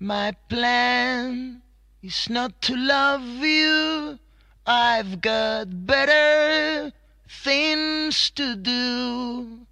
[0.00, 1.60] My plan
[2.04, 4.20] is not to love you.
[4.64, 6.92] I've got better
[7.28, 9.66] things to do.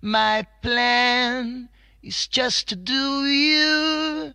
[0.00, 1.68] My plan
[2.02, 4.32] is just to do you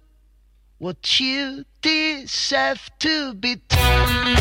[0.78, 4.38] what you deserve to be done.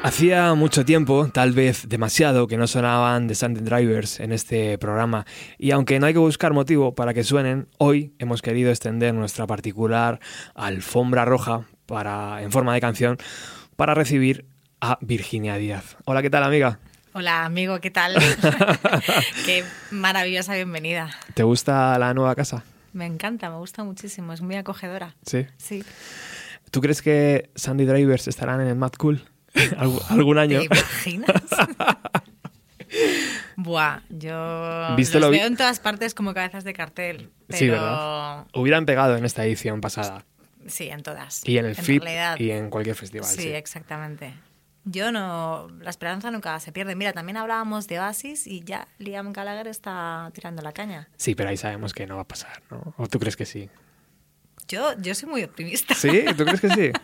[0.00, 5.26] Hacía mucho tiempo, tal vez demasiado, que no sonaban The Sunday Drivers en este programa
[5.58, 9.46] y aunque no hay que buscar motivo para que suenen, hoy hemos querido extender nuestra
[9.48, 10.20] particular
[10.54, 13.18] alfombra roja para, en forma de canción
[13.74, 14.46] para recibir
[14.80, 15.96] a Virginia Díaz.
[16.04, 16.78] Hola, ¿qué tal amiga?
[17.12, 18.14] Hola amigo, ¿qué tal?
[19.44, 21.10] Qué maravillosa bienvenida.
[21.34, 22.62] ¿Te gusta la nueva casa?
[22.92, 25.16] Me encanta, me gusta muchísimo, es muy acogedora.
[25.26, 25.46] Sí.
[25.56, 25.82] Sí.
[26.70, 29.22] ¿Tú crees que Sandy Drivers estarán en el Mad Cool?
[30.10, 30.60] algún año.
[30.60, 31.32] ¿Te imaginas?
[33.56, 37.30] Buah, yo los veo en todas partes como cabezas de cartel.
[37.48, 38.46] Sí, ¿verdad?
[38.54, 40.24] Hubieran pegado en esta edición pasada.
[40.66, 41.42] Sí, en todas.
[41.46, 42.38] Y en el FIT realidad.
[42.38, 43.28] y en cualquier festival.
[43.28, 44.34] Sí, Sí, exactamente.
[44.84, 45.68] Yo no.
[45.80, 46.94] La esperanza nunca se pierde.
[46.94, 51.08] Mira, también hablábamos de Oasis y ya Liam Gallagher está tirando la caña.
[51.16, 52.94] Sí, pero ahí sabemos que no va a pasar, ¿no?
[52.96, 53.68] ¿O tú crees que sí?
[54.68, 55.94] Yo, yo soy muy optimista.
[55.94, 56.24] ¿Sí?
[56.36, 56.90] ¿Tú crees que sí?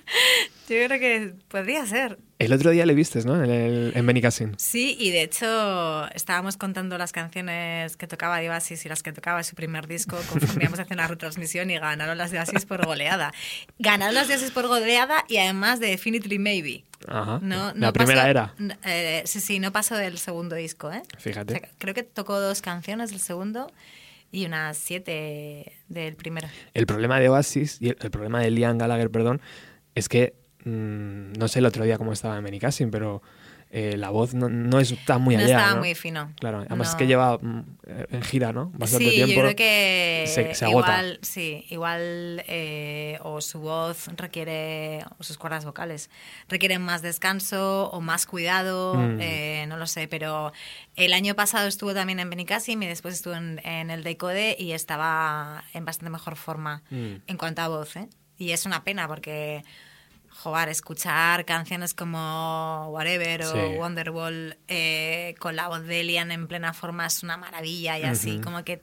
[0.67, 2.19] Yo creo que podría ser.
[2.39, 3.43] El otro día le vistes, ¿no?
[3.45, 4.55] En, el, en Benicassin.
[4.59, 9.13] Sí, y de hecho estábamos contando las canciones que tocaba de Oasis y las que
[9.13, 12.39] tocaba en su primer disco conforme íbamos a hacer una retransmisión y ganaron las de
[12.39, 13.35] Oasis por goleada.
[13.79, 16.85] Ganaron las de Oasis por goleada y además de Definitely Maybe.
[17.09, 17.41] Ajá.
[17.43, 18.55] No, la no primera pasó- era.
[18.87, 21.03] eh, sí, sí, no pasó del segundo disco, ¿eh?
[21.19, 21.55] Fíjate.
[21.55, 23.71] O sea, creo que tocó dos canciones del segundo
[24.35, 26.49] y unas siete del primero.
[26.75, 29.41] El problema de Oasis y el, problema de Liam Gallagher, perdón,
[29.95, 30.35] es que
[30.65, 33.23] mm, no sé el otro día cómo estaba en Benicassin, pero
[33.77, 35.57] eh, la voz no, no está muy no allá.
[35.57, 35.81] estaba ¿no?
[35.81, 36.33] muy fino.
[36.39, 37.63] Claro, además es que lleva mm,
[38.11, 38.71] en gira, ¿no?
[38.75, 39.35] Bastante sí, tiempo.
[39.35, 40.89] yo creo que se- se agota.
[40.91, 46.09] igual, sí, igual eh, o su voz requiere, o sus cuerdas vocales,
[46.49, 49.19] requieren más descanso o más cuidado, Mm.
[49.21, 50.53] eh, no lo sé, pero
[50.95, 54.71] el año pasado estuvo también en Benicassim y después estuvo en, en el Decode y
[54.71, 57.15] estaba en bastante mejor forma Mm.
[57.27, 58.09] en cuanto a voz, ¿eh?
[58.39, 59.65] Y es una pena porque...
[60.45, 63.59] Joder, escuchar canciones como Whatever o Sí.
[63.79, 68.41] Wonderwall eh, con la voz de Elian en plena forma es una maravilla y así,
[68.43, 68.83] como que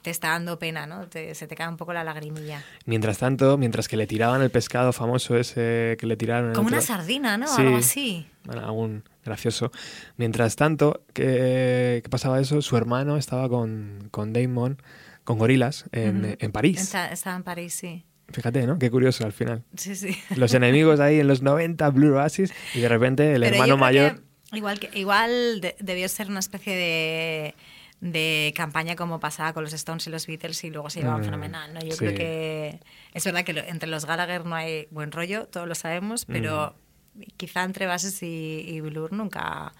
[0.00, 1.06] te está dando pena, ¿no?
[1.08, 2.64] Te- se te cae un poco la lagrimilla.
[2.86, 6.54] Mientras tanto, mientras que le tiraban el pescado famoso ese que le tiraron...
[6.54, 7.46] Como una sardina, ¿no?
[7.48, 7.60] Sí.
[7.62, 8.26] Algo así.
[8.44, 9.70] Bueno, algún gracioso.
[10.16, 14.80] Mientras tanto, que pasaba eso, su hermano estaba con, con Damon,
[15.22, 16.80] con Gorilas, en, en París.
[16.80, 18.04] Está- estaba en París, sí.
[18.32, 18.78] Fíjate, ¿no?
[18.78, 19.62] Qué curioso al final.
[19.76, 20.16] Sí, sí.
[20.36, 24.20] Los enemigos ahí en los 90, Blue Oasis, y de repente el Pero hermano mayor...
[24.50, 27.54] que igual, que, igual de- debió ser una especie de,
[28.00, 31.24] de campaña como pasaba con los Stones y los Beatles y luego se llevaban Mm,
[31.24, 31.74] fenomenal.
[31.74, 31.80] ¿no?
[31.80, 31.98] Yo sí.
[31.98, 32.80] creo que
[33.14, 36.74] es verdad que lo- entre los Gallagher no hay buen rollo, todos lo sabemos, pero
[37.14, 37.20] Mm.
[37.36, 39.72] quizá entre Bases y, y Blur nunca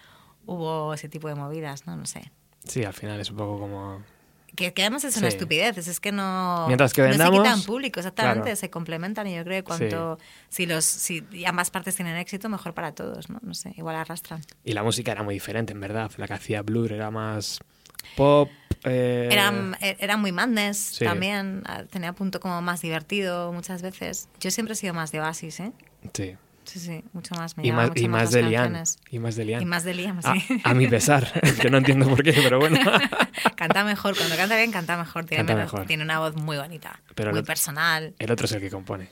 [0.46, 1.96] hubo ese tipo de movidas, ¿no?
[1.96, 2.30] No sé.
[2.64, 4.02] Sí, al final es un poco como...
[4.54, 5.36] Que, que además es una Sí.
[5.36, 8.56] estupidez, es que no, Mientras que no vendamos, se quitan público, exactamente, claro.
[8.56, 10.18] se complementan y yo creo que cuanto,
[10.50, 13.38] si, los, si ambas partes tienen éxito, mejor para todos, ¿no?
[13.42, 14.42] No sé, igual arrastran.
[14.62, 16.10] Y la música era muy diferente, en verdad.
[16.18, 17.60] La que hacía Blur era más
[18.14, 18.50] pop...
[18.84, 21.04] eh, Eran, e- era muy madness Sí.
[21.06, 24.28] también, ah, tenía punto como más divertido muchas veces.
[24.38, 25.72] Yo siempre he sido más de Oasis, ¿eh?
[26.12, 26.36] Sí.
[26.64, 27.56] Sí, sí, mucho más.
[27.56, 28.98] Me Y más, mucho y más las de canciones.
[29.10, 29.62] Y más de Liam.
[29.62, 30.60] Y más de Liam, a, sí.
[30.62, 31.30] a mi pesar,
[31.60, 32.78] que no entiendo por qué, pero bueno.
[33.56, 35.24] canta mejor, cuando canta bien, canta mejor.
[35.24, 35.86] Tiene, Canta mejor.
[35.86, 38.14] tiene una voz muy bonita, Pero muy no- personal.
[38.18, 39.08] El otro es el que compone.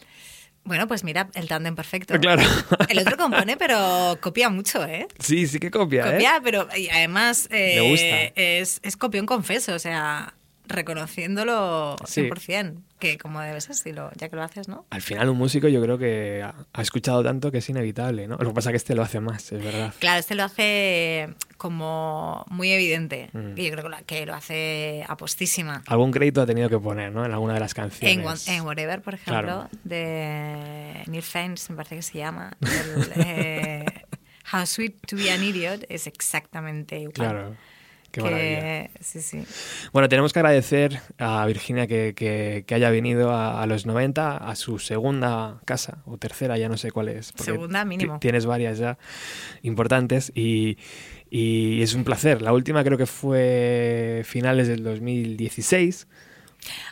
[0.63, 2.19] Bueno, pues mira, el tándem perfecto.
[2.21, 2.43] Claro.
[2.89, 5.09] El otro compone, pero copia mucho, ¿eh?
[5.19, 6.13] Sí, sí que copia, ¿eh?
[6.13, 8.41] Copia, pero y además eh, Le gusta.
[8.41, 10.35] Es, es copión confeso, o sea,
[10.67, 12.23] reconociéndolo Sí.
[13.01, 14.85] 100%, que como debe ser, si lo, ya que lo haces, ¿no?
[14.91, 18.37] Al final un músico yo creo que ha, ha escuchado tanto que es inevitable, ¿no?
[18.37, 19.93] Lo que pasa es que este lo hace más, es verdad.
[19.99, 23.53] Claro, este lo hace como muy evidente, Mm.
[23.59, 25.83] y yo creo que lo, que lo hace apostísima.
[25.87, 27.25] Algún crédito ha tenido que poner, ¿no?
[27.25, 28.49] En alguna de las canciones.
[28.49, 29.69] En, Whatever, por ejemplo, Claro.
[29.85, 32.57] de Neil Fiennes, me parece que se llama.
[32.61, 33.85] el, eh,
[34.53, 37.13] How Sweet to Be an Idiot es exactamente igual.
[37.15, 37.57] Claro.
[38.13, 38.91] Qué maravilla.
[39.01, 39.45] sí, sí.
[39.93, 44.37] Bueno, tenemos que agradecer a Virginia que, que- que haya venido a, a los 90,
[44.37, 47.33] a su segunda casa, o tercera, ya no sé cuál es.
[47.37, 48.15] Segunda mínimo.
[48.15, 48.99] ti- Tienes varias ya
[49.63, 50.77] importantes y,
[51.31, 52.43] y es un placer.
[52.43, 56.09] La última creo que fue finales del 2016.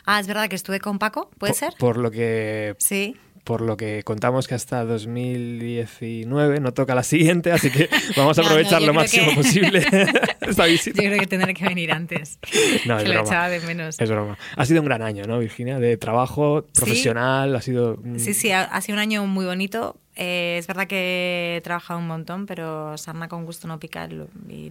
[0.05, 1.73] Ah, es verdad que estuve con Paco, ¿puede por, ser?
[1.77, 3.15] Por lo que Sí.
[3.49, 8.41] Por lo que contamos que hasta 2019 no toca la siguiente, así que vamos a
[8.43, 9.79] No, no, aprovechar yo lo máximo que- posible
[10.41, 11.01] esta visita.
[11.01, 12.37] Yo creo que tendré que venir antes.
[12.85, 13.27] No, es que lo broma.
[13.29, 13.99] echaba de menos.
[13.99, 14.37] Es broma.
[14.55, 15.79] Ha sido un gran año, ¿no, Virginia?
[15.79, 16.79] De trabajo Sí.
[16.81, 17.97] profesional, ha sido...
[18.17, 19.97] Sí, sí, ha, ha sido un año muy bonito.
[20.15, 24.13] Eh, es verdad que he trabajado un montón, pero sarna con gusto no pica y
[24.13, 24.27] lo,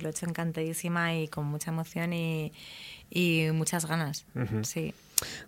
[0.07, 2.53] he hecho encantadísima y con mucha emoción y,
[3.11, 4.25] y muchas ganas.
[4.37, 4.63] Ujú.
[4.63, 4.95] Sí.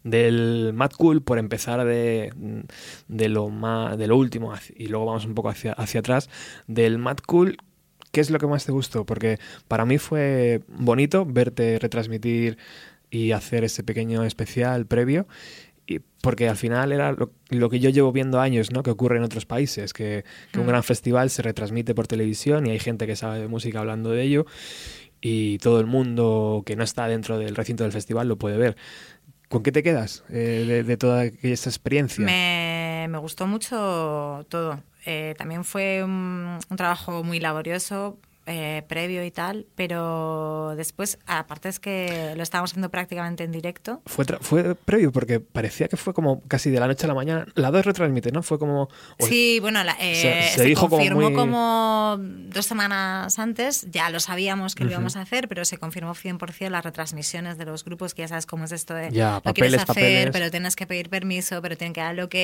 [0.04, 2.32] Del Mad Cool, por empezar de,
[3.08, 6.28] de, lo, más, de lo último y luego vamos un poco hacia, hacia atrás,
[6.66, 7.58] del Mad Cool,
[8.12, 9.04] ¿qué es lo que más te gustó?
[9.06, 12.58] Porque para mí fue bonito verte retransmitir
[13.10, 15.26] y hacer ese pequeño especial previo.
[15.86, 18.84] Y porque al final era lo, lo que yo llevo viendo años, ¿no?
[18.84, 20.68] Que ocurre en otros países, que, que un Mm.
[20.68, 24.22] gran festival se retransmite por televisión y hay gente que sabe de música hablando de
[24.22, 24.46] ello
[25.20, 28.76] y todo el mundo que no está dentro del recinto del festival lo puede ver.
[29.50, 32.24] ¿Con qué te quedas eh, de, toda esa experiencia?
[32.24, 34.80] Me, gustó mucho todo.
[35.04, 38.16] Eh, también fue un trabajo muy laborioso.
[38.46, 44.00] Eh, previo y tal, pero después, aparte es que lo estábamos haciendo prácticamente en directo.
[44.06, 47.14] Fue, tra- fue previo porque parecía que fue como casi de la noche a la
[47.14, 47.46] mañana.
[47.54, 48.42] La 2 retransmite, ¿no?
[48.42, 48.88] Fue como...
[49.18, 53.86] Sí, bueno, la- eh, Se- se, se dijo como confirmó muy- como dos semanas antes,
[53.90, 57.66] ya lo sabíamos que lo íbamos a hacer, pero se confirmó 100% las retransmisiones de
[57.66, 60.30] los grupos, que ya sabes cómo es esto de Ya, lo quieres papeles, hacer, papeles.
[60.32, 62.34] pero tienes que pedir permiso, pero tienen que dar el ok,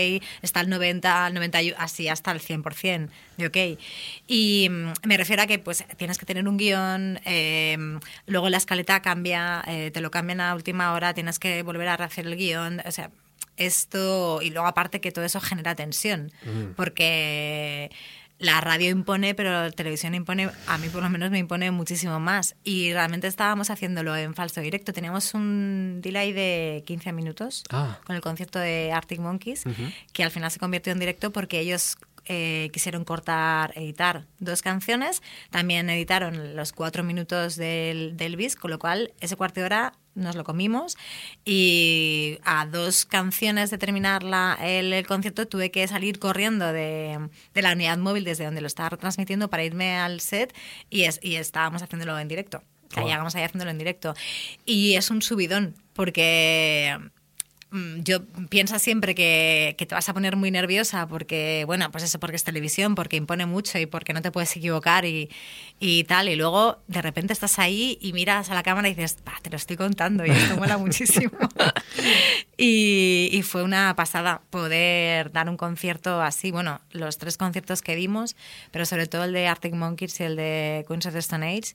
[0.42, 3.80] está el 90, el 90, y- así hasta el 100% de ok.
[4.26, 7.76] Y mm, me refiero a que pues tienes que tener un guion, eh,
[8.26, 11.96] luego la escaleta cambia, eh, te lo cambian a última hora, tienes que volver a
[11.96, 13.10] rehacer el guion, o sea,
[13.56, 16.74] esto, y luego aparte que todo eso genera tensión, Mm.
[16.76, 17.90] porque
[18.38, 22.20] la radio impone, pero la televisión impone, a mí por lo menos me impone muchísimo
[22.20, 22.54] más.
[22.64, 24.92] Y realmente estábamos haciéndolo en falso directo.
[24.92, 27.98] Teníamos un delay de 15 minutos Ah.
[28.04, 29.64] con el concierto de Arctic Monkeys,
[30.12, 35.22] que al final se convirtió en directo porque ellos eh, quisieron cortar, editar dos canciones,
[35.50, 39.92] también editaron los cuatro minutos del, del bis, con lo cual ese cuarto de hora
[40.14, 40.96] nos lo comimos
[41.44, 47.28] y a dos canciones de terminar la- el, el concierto tuve que salir corriendo de,
[47.54, 50.54] de la unidad móvil desde donde lo estaba retransmitiendo para irme al set
[50.90, 52.62] y, es- y estábamos haciéndolo en directo.
[52.94, 53.04] Wow.
[53.04, 54.14] llegamos ahí haciéndolo en directo.
[54.64, 56.96] Y es un subidón, porque
[58.04, 62.18] yo piensa siempre que, que te vas a poner muy nerviosa porque, bueno, pues eso
[62.20, 65.28] porque es televisión, porque impone mucho y porque no te puedes equivocar y,
[65.80, 66.28] y tal.
[66.28, 69.50] Y luego de repente estás ahí y miras a la cámara y dices, "Pa, te
[69.50, 71.32] lo estoy contando y esto mola muchísimo.
[72.56, 76.50] y, y fue una pasada poder dar un concierto así.
[76.50, 78.36] Bueno, los tres conciertos que dimos,
[78.70, 81.74] pero sobre todo el de Arctic Monkeys y el de Queens of the Stone Age,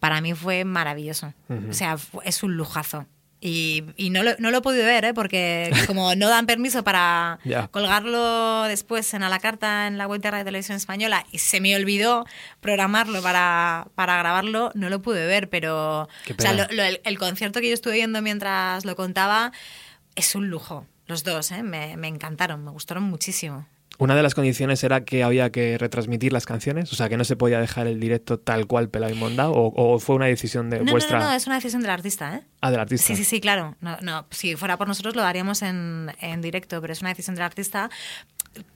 [0.00, 1.34] para mí fue maravilloso.
[1.68, 3.06] O sea, es un lujazo.
[3.42, 5.14] Y, y no, lo, no lo he podido ver, ¿eh?
[5.14, 7.38] porque como no dan permiso para
[7.70, 11.60] colgarlo después en a la carta en la web de Radio Televisión Española y se
[11.62, 12.26] me olvidó
[12.60, 16.08] programarlo para, para grabarlo, no lo pude ver, pero o
[16.42, 19.52] sea, lo- lo- el, el concierto que yo estuve viendo mientras lo contaba
[20.16, 20.86] es un lujo.
[21.06, 21.62] Los dos, ¿eh?
[21.62, 23.66] me, me encantaron, me gustaron muchísimo.
[24.00, 27.24] Una de las condiciones era que había que retransmitir las canciones, o sea, que no
[27.24, 30.70] se podía dejar el directo tal cual pelado y mondado, o, o fue una decisión
[30.70, 31.18] de No, no, vuestra...
[31.18, 32.42] no, no, es una decisión del artista, ¿eh?
[32.62, 33.06] Ah, del artista.
[33.06, 33.76] Sí, sí, sí, claro.
[33.82, 37.36] No, no, si fuera por nosotros lo daríamos en, en directo, pero es una decisión
[37.36, 37.90] del artista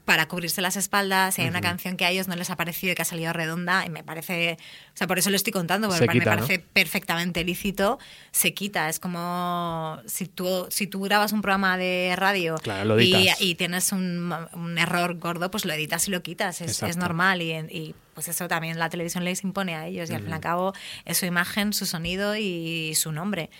[0.04, 1.34] para cubrirse las espaldas.
[1.34, 3.32] Si hay una canción que a ellos no les ha parecido y que ha salido
[3.32, 4.58] redonda, y me parece.
[4.88, 7.99] O sea, por eso lo estoy contando, porque Se me quita, parece perfectamente lícito.
[8.30, 8.88] Se quita.
[8.88, 13.92] Es como si tú, si tú grabas un programa de radio Claro, y, y tienes
[13.92, 16.61] un, un error gordo, pues lo editas y lo quitas.
[16.61, 20.14] Es, es normal y, y, pues eso también la televisión les impone a ellos y
[20.14, 20.73] al fin y al cabo
[21.04, 23.50] es su imagen, su sonido y su nombre.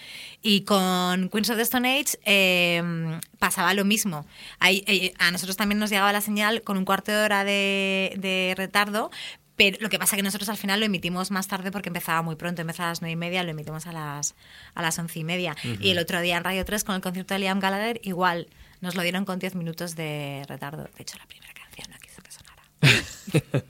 [0.43, 4.27] Y con Queens of the Stone Age eh, pasaba lo mismo.
[4.61, 6.34] Ahí, eh, a nosotros también nos llegaba la señal
[6.65, 9.11] con un cuarto de hora de, de retardo.
[9.57, 12.23] Pero lo que pasa es que nosotros al final lo emitimos más tarde porque empezaba
[12.23, 14.35] muy pronto, empezaba a las nueve y media, lo emitimos a las,
[14.75, 15.55] a las once y media.
[15.81, 18.49] Y el otro día en Radio 3 con el concierto de Liam Gallagher, igual,
[18.81, 20.83] nos lo dieron con 10 minutos de retardo.
[20.97, 23.65] De hecho, la primera canción no quiso que sonara.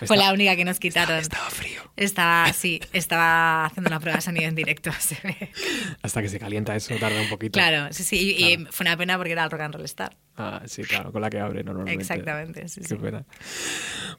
[0.06, 1.18] Fue la única que nos quitaron.
[1.18, 1.82] Estaba frío.
[1.96, 4.90] Estaba, sí, estaba haciendo una prueba de sonido en directo.
[4.98, 5.50] se ve.
[6.02, 7.52] Hasta que se calienta eso tarda un poquito.
[7.58, 8.16] Claro, sí, sí.
[8.16, 8.72] Y, y Claro.
[8.72, 10.16] fue una pena porque era el Rock and Roll Star.
[10.38, 12.02] Ah, sí, claro, con la que abre normalmente.
[12.02, 12.94] Exactamente, sí, Qué sí.
[12.96, 13.24] pena.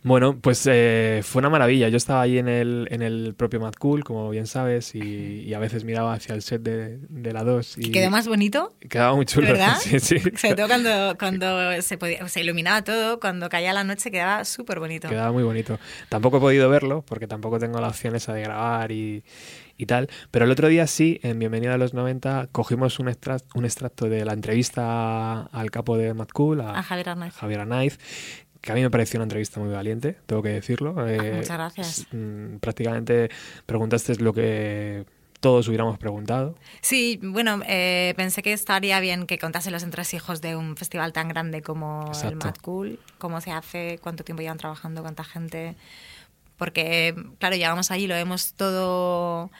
[0.01, 1.89] Bueno, pues eh, fue una maravilla.
[1.89, 4.99] Yo estaba ahí en el, en el propio Mad Cool, como bien sabes, y,
[5.41, 7.77] y a veces miraba hacia el set de, de la 2.
[7.77, 8.73] Y, Y quedó más bonito.
[8.89, 9.47] Quedaba muy chulo.
[9.47, 9.77] ¿Verdad?
[9.79, 10.19] Sí, sí.
[10.35, 14.79] Sobre todo cuando, cuando se, podía, se iluminaba todo, cuando caía la noche quedaba súper
[14.79, 15.07] bonito.
[15.09, 15.79] Quedaba muy bonito.
[16.09, 19.23] Tampoco he podido verlo porque tampoco tengo la opción esa de grabar y,
[19.77, 20.09] y tal.
[20.31, 24.09] Pero el otro día sí, en Bienvenida a los 90, cogimos un, extra- un extracto
[24.09, 27.33] de la entrevista al capo de Mad Cool, a, A Javier Arnaiz.
[27.35, 27.99] Javier Arnaiz,
[28.61, 31.07] que a mí me pareció una entrevista muy valiente, tengo que decirlo.
[31.07, 32.07] Eh, muchas gracias.
[32.11, 33.29] mm, prácticamente
[33.65, 35.05] preguntaste lo que
[35.39, 36.55] todos hubiéramos preguntado.
[36.81, 41.29] Sí, bueno, eh, pensé que estaría bien que contase los entresijos de un festival tan
[41.29, 42.47] grande como el Exacto.
[42.47, 45.75] Mad Cool, cómo se hace, cuánto tiempo llevan trabajando, cuánta gente.
[46.57, 49.51] Porque, claro, llegamos allí, lo vemos todo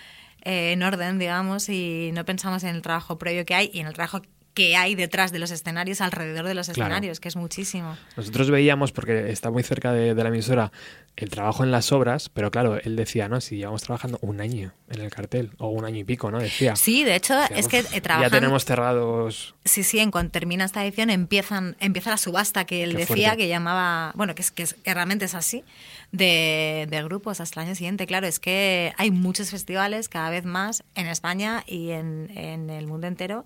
[0.44, 3.88] eh, en orden, digamos, y no pensamos en el trabajo previo que hay y en
[3.88, 4.22] el trabajo
[4.54, 6.82] que hay detrás de los escenarios, alrededor de los Claro.
[6.88, 7.96] escenarios, que es muchísimo.
[8.16, 10.72] Nosotros veíamos, porque está muy cerca de, de la emisora,
[11.16, 14.72] el trabajo en las obras, pero claro, él decía, no, si llevamos trabajando un año
[14.90, 16.40] en el cartel, o un año y pico, ¿no?
[16.40, 16.76] Decía.
[16.76, 18.32] Sí, de hecho, Decía, es que "Uf, eh, trabajan...
[18.32, 19.54] Ya tenemos cerrados.
[19.64, 23.16] Sí, sí, en cuanto termina esta edición empiezan, empieza la subasta que él Qué decía,
[23.30, 23.38] fuerte.
[23.38, 25.64] que llamaba, bueno, que, es, que, es- que realmente es así,
[26.12, 28.08] de, de grupos hasta el año siguiente.
[28.08, 32.88] Claro, es que hay muchos festivales cada vez más en España y en, en el
[32.88, 33.46] mundo entero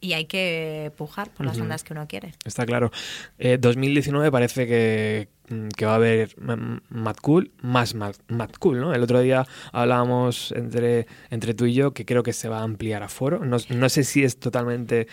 [0.00, 2.32] y hay que pujar por las bandas que uno quiere.
[2.44, 2.90] Está claro.
[3.38, 5.28] Eh, 2019 parece que
[5.76, 8.14] que va a haber mm, Mad Cool más Mad,
[8.58, 8.94] Cool, ¿no?
[8.94, 12.62] El otro día hablábamos entre, entre tú y yo que creo que se va a
[12.62, 13.44] ampliar a foro.
[13.44, 15.08] No, no sé si es totalmente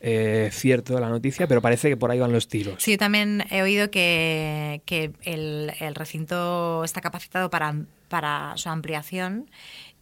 [0.00, 2.82] eh, cierto la noticia, pero parece que por ahí van los tiros.
[2.82, 7.74] Sí, yo también he oído que, que el, el recinto está capacitado para,
[8.08, 9.50] para su ampliación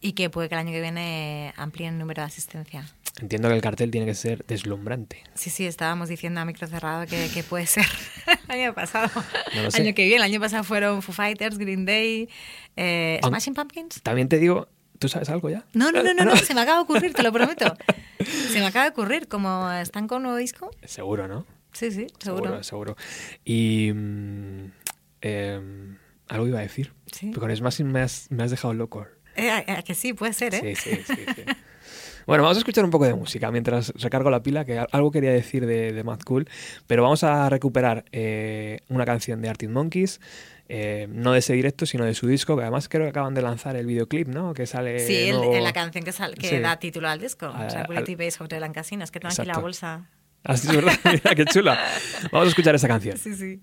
[0.01, 2.85] y que puede que el año que viene amplíen el número de asistencia.
[3.19, 5.23] Entiendo que el cartel tiene que ser deslumbrante.
[5.33, 7.85] Sí, sí, estábamos diciendo a micro cerrado que, que puede ser
[8.47, 9.09] el año pasado.
[9.55, 9.81] No lo sé.
[9.81, 12.29] año que viene, el año pasado fueron Foo Fighters, Green Day,
[12.75, 14.01] eh, Smashing Pumpkins.
[14.03, 14.67] También te digo,
[14.99, 15.65] ¿tú sabes algo ya?
[15.73, 17.73] No, no, no, no, Ah, no, se me acaba de ocurrir, te lo prometo.
[18.51, 20.69] Se me acaba de ocurrir, como están con nuevo disco.
[20.83, 21.45] Seguro, ¿no?
[21.71, 22.43] Sí, sí, seguro.
[22.61, 22.97] Seguro, seguro.
[23.45, 24.71] Y mm,
[25.21, 25.97] em,
[26.27, 26.93] algo iba a decir.
[27.11, 27.27] Sí.
[27.29, 29.05] Pero con Smashing me has, me has dejado loco.
[29.35, 30.75] Eh, a- a que sí, puede ser, ¿eh?
[30.75, 31.41] Sí, sí, sí, sí.
[32.27, 35.09] Bueno, vamos a escuchar un poco de música mientras recargo la pila, que al- algo
[35.11, 36.47] quería decir de, de Mad Cool,
[36.85, 40.19] pero vamos a recuperar eh, una canción de Arctic Monkeys,
[40.69, 43.41] eh, no de ese directo, sino de su disco, que además creo que acaban de
[43.41, 44.53] lanzar el videoclip, ¿no?
[44.53, 46.59] Que sale Sí, el- en la canción que, sal- que Sí.
[46.59, 49.03] da título al disco, Al- Tranquility al- Base Hotel and Casino.
[49.05, 50.09] Es que tengo aquí la bolsa.
[50.43, 51.79] Ah, sí, es verdad, mira qué chula.
[52.31, 53.17] Vamos a escuchar esa canción.
[53.17, 53.61] Sí, sí.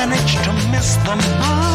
[0.00, 1.69] Just manage to miss the mark.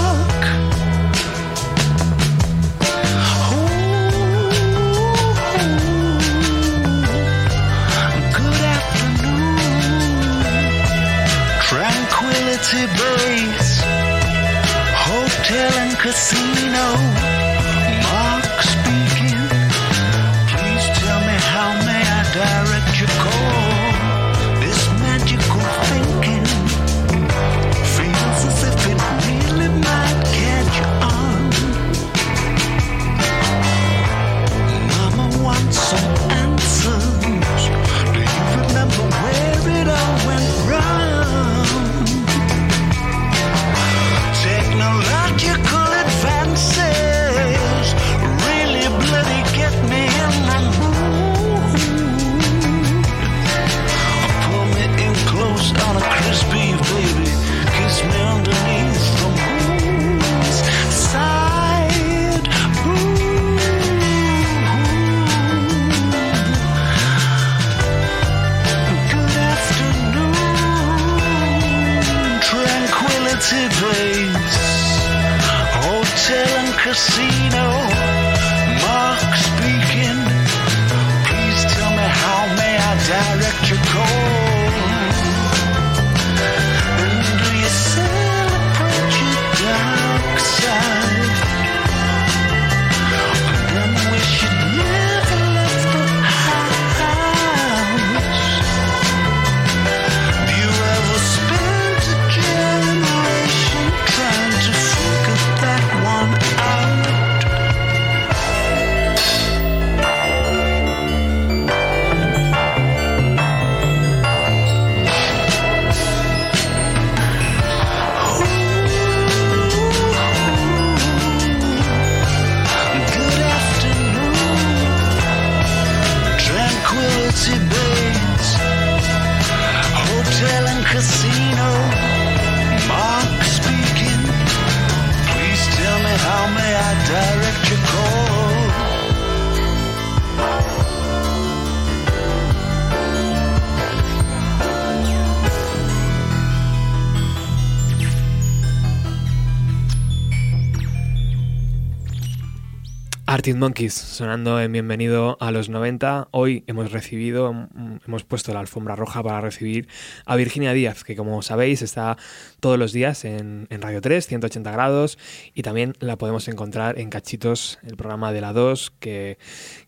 [153.45, 156.29] Arctic Monkeys sonando en Bienvenido a los 90.
[156.31, 159.87] Hoy hemos recibido, mm, hemos puesto la alfombra roja para recibir
[160.25, 162.17] a Virginia Díaz, que como sabéis está
[162.59, 165.19] todos los días en, en Radio 3, 180 grados,
[165.53, 169.37] y también la podemos encontrar en Cachitos, el programa de la 2, que,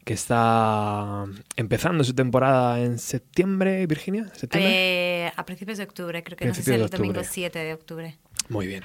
[0.06, 4.28] que está empezando su temporada en septiembre, Virginia.
[4.36, 4.72] ¿Septiembre?
[4.72, 7.28] Eh, a principios de octubre, creo que no sé si el domingo octubre.
[7.28, 8.18] 7 de octubre.
[8.50, 8.84] Muy bien,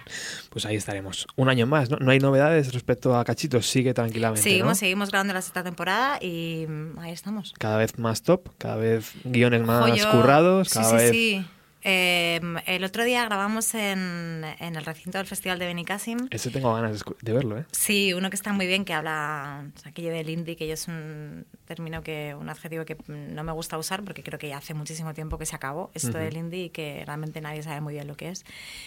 [0.51, 1.27] pues ahí estaremos.
[1.37, 1.97] Un año más, ¿no?
[1.99, 4.43] No hay novedades respecto a Cachitos, sigue tranquilamente.
[4.43, 4.75] Seguimos, ¿no?
[4.75, 7.55] seguimos grabando la sexta temporada y mm, ahí estamos.
[7.59, 10.11] Cada vez más top, cada vez guiones más Joyo.
[10.11, 11.11] currados, Sí, cada sí, vez.
[11.11, 11.47] sí.
[11.85, 16.29] Eh, el otro día grabamos en, en el recinto del Festival de Benicassim.
[16.31, 17.65] Ese tengo ganas de, verlo, ¿eh?
[17.73, 20.69] Sí, uno que está muy bien, que habla, o sea, que lleva el indie, que
[20.69, 24.49] yo es un término que, un adjetivo que no me gusta usar porque creo que
[24.49, 26.19] ya hace muchísimo tiempo que se acabó esto Ujú.
[26.19, 28.45] del indie y que realmente nadie sabe muy bien lo que es.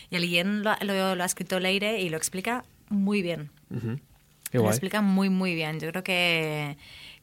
[0.10, 3.52] Y el guion lo, lo- lo ha escrito Leire y lo explica muy bien.
[3.72, 4.00] Ujú.
[4.52, 4.72] Qué Lo guay.
[4.72, 5.80] explica muy, muy bien.
[5.82, 6.78] Yo creo que,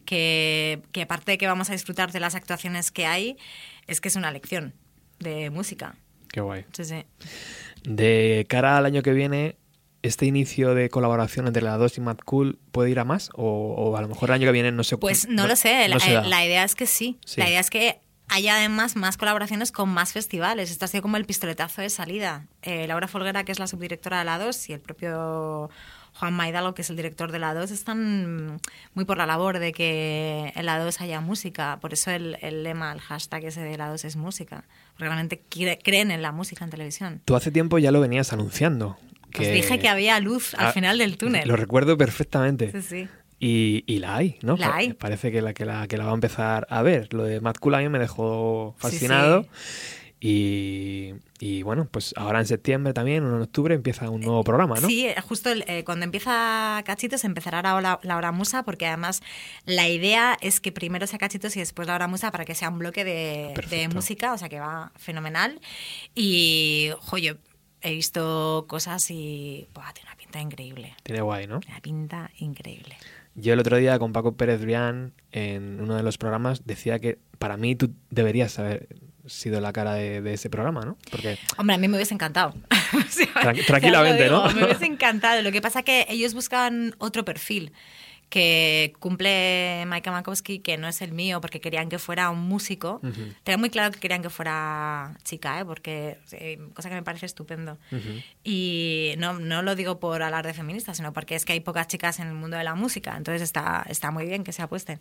[0.05, 3.39] que, que aparte de que vamos a disfrutar de las actuaciones que hay,
[3.87, 4.75] es que es una lección
[5.23, 5.95] de música.
[6.33, 6.65] Qué guay.
[6.73, 7.05] Sí, sí.
[7.85, 9.57] De cara al año que viene,
[10.03, 13.31] ¿este inicio de colaboración entre la 2 y Mad Cool puede ir a más?
[13.35, 15.89] O, o a lo mejor el año que viene no se Pues no, lo sé,
[15.89, 17.19] la, no idea es que sí.
[17.25, 17.41] Sí.
[17.41, 20.71] La idea es que haya además más colaboraciones con más festivales.
[20.71, 22.47] Esto ha sido como el pistoletazo de salida.
[22.63, 25.69] Eh, Laura Folguera, que es la subdirectora de la 2, y el propio
[26.15, 28.61] Juan Maidalo, que es el director de la 2, están
[28.95, 31.79] muy por la labor de que en la 2 haya música.
[31.81, 34.65] Por eso el, el lema, el hashtag ese de la 2 es música.
[34.93, 37.21] Porque realmente cre- creen en la música en televisión.
[37.25, 38.99] Tú hace tiempo ya lo venías anunciando.
[39.39, 41.49] Os dije que había luz al Ah, final del túnel.
[41.49, 42.71] Lo recuerdo perfectamente.
[42.73, 43.09] Sí, sí.
[43.41, 44.57] Y, y la hay, ¿no?
[44.57, 44.93] La hay.
[44.93, 47.13] Parece que la, que, la, que la va a empezar a ver.
[47.13, 47.41] Lo de
[47.75, 49.43] a mí me dejó Sí, fascinado.
[49.45, 49.49] sí.
[50.25, 54.87] Y, y bueno, pues ahora en septiembre también, en octubre, empieza un nuevo programa, ¿no?
[54.87, 59.21] Sí, eh, justo el- eh, cuando empieza Cachitos empezará la, la hora musa, porque además
[59.67, 62.69] la idea es que primero sea Cachitos y después la hora musa para que sea
[62.69, 65.61] un bloque de, de música, o sea que va fenomenal.
[66.15, 67.35] Y, jo, yo
[67.81, 70.95] he visto cosas y buah, tiene una pinta increíble.
[71.03, 71.59] Tiene guay, ¿no?
[71.69, 72.97] Una pinta increíble.
[73.35, 77.19] Yo el otro día con Paco Pérez Brián en uno de los programas decía que
[77.39, 78.89] para mí tú deberías haber
[79.27, 80.97] sido la cara de, de ese programa, ¿no?
[81.11, 82.55] Porque Hombre, a mí me hubiese encantado.
[82.95, 84.53] O sea, tranquilamente, digo, ¿no?
[84.53, 85.41] Me hubiese encantado.
[85.41, 87.73] Lo que pasa es que ellos buscan otro perfil
[88.33, 92.99] que cumple Maika Makowski, que no es el mío, porque querían que fuera un músico.
[93.03, 93.35] Ujú.
[93.45, 95.67] Tenía muy claro que querían que fuera chica, ¿eh?
[95.67, 97.77] porque eh, cosa que me parece estupendo.
[97.91, 98.23] Ujú.
[98.43, 101.89] Y no, no lo digo por hablar de feministas, sino porque es que hay pocas
[101.89, 104.99] chicas en el mundo de la música, entonces está, está muy bien que se apuesten.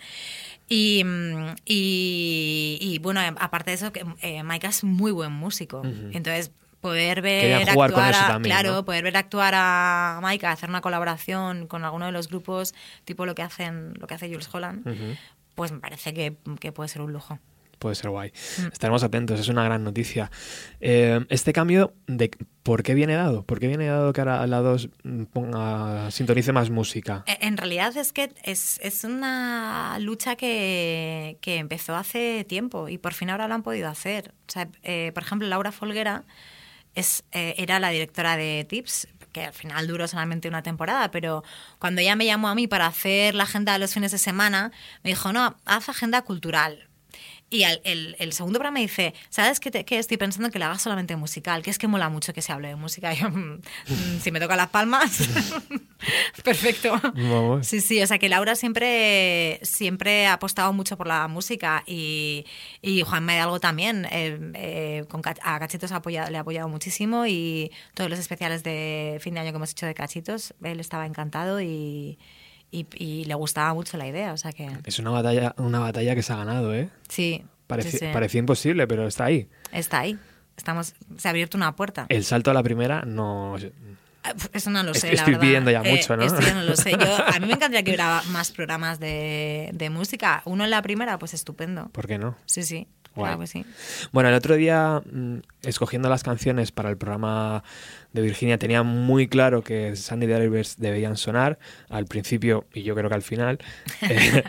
[0.68, 5.80] Y, mm, y, y, bueno, aparte de eso, que eh, Maika es muy buen músico.
[5.80, 6.10] Ujú.
[6.12, 8.86] Entonces, poder ver con actuar a, claro, ¿no?
[8.86, 12.74] poder ver actuar a Maika, hacer una colaboración con alguno de los grupos,
[13.06, 14.84] tipo lo que hacen, lo que hace Jules Holland,
[15.56, 17.40] pues me parece que, que puede ser un lujo.
[17.80, 18.32] puede ser guay.
[18.60, 18.68] Mm.
[18.74, 20.30] Estaremos atentos, es una gran noticia.
[20.80, 22.30] Eh, este cambio, de
[22.64, 23.44] ¿por qué viene dado?
[23.44, 24.90] ¿Por qué viene dado que ahora la 2
[25.34, 27.24] ponga, sintonice más música?
[27.26, 32.98] E- En realidad es que es, es una lucha que, que empezó hace tiempo y
[33.00, 34.34] por fin ahora lo han podido hacer.
[34.48, 36.24] O sea, eh, por ejemplo, Laura Folguera
[36.96, 41.44] eh, era la directora de Tips, que al final duró solamente una temporada, pero
[41.80, 44.72] cuando ella me llamó a mí para hacer la agenda de los fines de semana,
[45.04, 46.88] me dijo, no, haz agenda cultural.
[47.52, 50.00] Y al- el, el segundo programa me dice, ¿sabes qué, te- qué?
[50.00, 52.70] Estoy pensando que la hagas solamente musical, que es que mola mucho que se hable
[52.70, 53.14] de música.
[53.14, 55.20] Y yo, "Mm, mm, si me toca las palmas,
[56.44, 57.00] perfecto.
[57.14, 57.68] Vamos.
[57.68, 62.46] Sí, sí, o sea que Laura siempre, siempre ha apostado mucho por la música y,
[62.82, 64.08] y Juan Medalgo también.
[64.12, 68.64] eh, eh, con, a Cachitos ha apoyado- le ha apoyado muchísimo y todos los especiales
[68.64, 72.18] de fin de año que hemos hecho de Cachitos, él estaba encantado y,
[72.72, 74.34] y- y le gustaba mucho la idea.
[74.34, 76.90] O sea que Es una batalla, una batalla que se ha ganado, ¿eh?
[77.10, 79.48] sí, Pareci- sí, sí, Parecía imposible, pero está ahí.
[79.72, 80.18] está ahí.
[80.58, 82.06] Estamos, se ha abierto una puerta.
[82.10, 83.56] El salto a la primera no...
[84.24, 85.40] Ah, Eso no lo sé, estoy la verdad.
[85.42, 86.24] pidiendo ya Eh, mucho, ¿no?
[86.24, 86.92] Esto ya no lo sé.
[86.92, 90.44] Yo, a mí me encantaría que hubiera más programas de, de música.
[90.46, 91.90] Uno en la primera, pues estupendo.
[91.92, 92.36] ¿Por qué no?
[92.46, 92.88] Sí, sí.
[93.14, 93.66] Claro que sí.
[94.12, 97.64] Bueno, el otro día, mm, escogiendo las canciones para el programa
[98.14, 103.10] de Virginia, tenía muy claro que Sandy Drivers debían sonar al principio y yo creo
[103.10, 103.60] que al final.
[104.10, 104.44] Eh,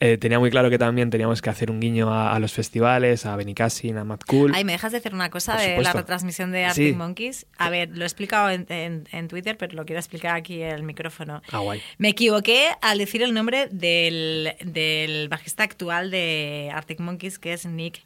[0.00, 3.26] eh, tenía muy claro que también teníamos que hacer un guiño a, a los festivales,
[3.26, 4.52] a Benicassin, a Mad Cool.
[4.54, 6.92] Ay, ¿me dejas decir una cosa Por de la retransmisión de Arctic Sí.
[6.94, 7.46] Monkeys?
[7.58, 10.70] A ver, lo he explicado en, en- en Twitter, pero lo quiero explicar aquí en
[10.74, 11.42] el micrófono.
[11.52, 11.80] Ah, guay.
[11.98, 17.66] Me equivoqué al decir el nombre del, del bajista actual de Arctic Monkeys, que es
[17.66, 18.02] Nick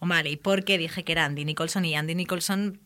[0.00, 2.80] O'Malley, porque dije que era Andy Nicholson y Andy Nicholson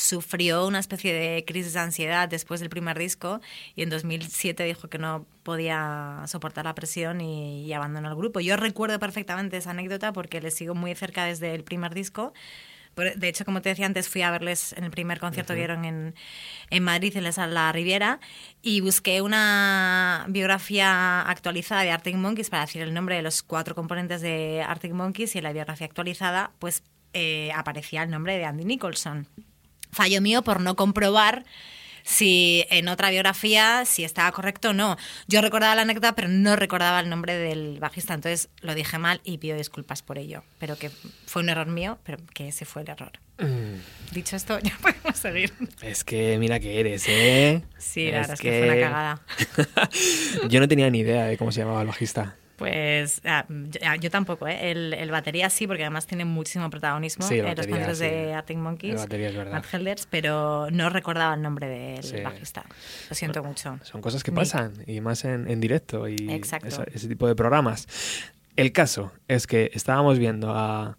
[0.00, 3.40] sufrió una especie de crisis de ansiedad después del primer disco
[3.74, 8.40] y en 2007 dijo que no podía soportar la presión y, y abandonó el grupo.
[8.40, 12.32] Yo recuerdo perfectamente esa anécdota porque le sigo muy cerca desde el primer disco.
[12.96, 15.84] De hecho, como te decía antes, fui a verles en el primer concierto que dieron
[15.84, 16.14] en,
[16.70, 18.20] en Madrid, en la Riviera,
[18.62, 23.74] y busqué una biografía actualizada de Arctic Monkeys para decir el nombre de los cuatro
[23.74, 26.82] componentes de Arctic Monkeys, y en la biografía actualizada, pues
[27.14, 29.26] eh, aparecía el nombre de Andy Nicholson
[29.92, 31.44] fallo mío por no comprobar
[32.02, 34.96] si en otra biografía si estaba correcto o no.
[35.28, 39.20] Yo recordaba la anécdota, pero no recordaba el nombre del bajista, entonces lo dije mal
[39.24, 40.42] y pido disculpas por ello.
[40.58, 40.90] Pero que
[41.26, 43.12] fue un error mío, pero que ese fue el error.
[44.12, 45.52] Dicho esto, ya podemos seguir.
[45.82, 47.62] Es que mira que eres, ¿eh?
[47.78, 49.22] Sí, la verdad es que fue una cagada.
[50.48, 52.36] Yo no tenía ni idea de cómo se llamaba el bajista.
[52.60, 54.70] Pues ah, yo, ah, yo tampoco, ¿eh?
[54.70, 58.04] El, el batería sí, porque además tiene muchísimo protagonismo Sí, en los cantos sí.
[58.04, 59.06] de Arctic Monkeys.
[59.50, 62.20] Matt Helders, pero no recordaba el nombre del Sí.
[62.20, 62.66] bajista.
[63.08, 63.78] Lo siento mucho.
[63.82, 67.88] Son cosas que pasan, y más en, en directo y esa- ese tipo de programas.
[68.60, 70.96] El caso es que estábamos viendo a...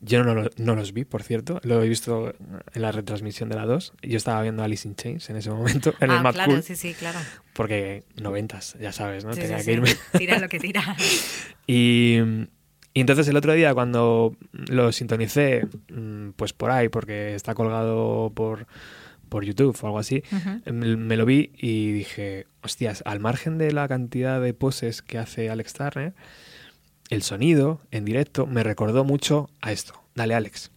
[0.00, 2.34] Yo no, lo- no los vi, por cierto, lo he visto
[2.74, 3.92] en la retransmisión de la 2.
[4.02, 6.52] Yo estaba viendo a Alice in Chains en ese momento, en ah, el Mad claro,
[6.52, 7.18] Cool, sí, sí, claro.
[7.54, 9.32] porque noventas, ya sabes, ¿no?
[9.32, 9.76] Sí, Tenía sí, que sí.
[9.78, 9.96] irme.
[10.18, 10.82] Tira lo que tira.
[11.66, 12.18] Y,
[12.92, 18.30] y entonces el otro día cuando lo sintonicé, mm, pues por ahí, porque está colgado
[18.34, 18.66] por,
[19.30, 20.22] por YouTube o algo así,
[20.70, 25.48] me lo vi y dije, hostias, al margen de la cantidad de poses que hace
[25.48, 26.12] Alex Turner,
[27.10, 29.94] el sonido en directo me recordó mucho a esto.
[30.14, 30.70] Dale, Alex.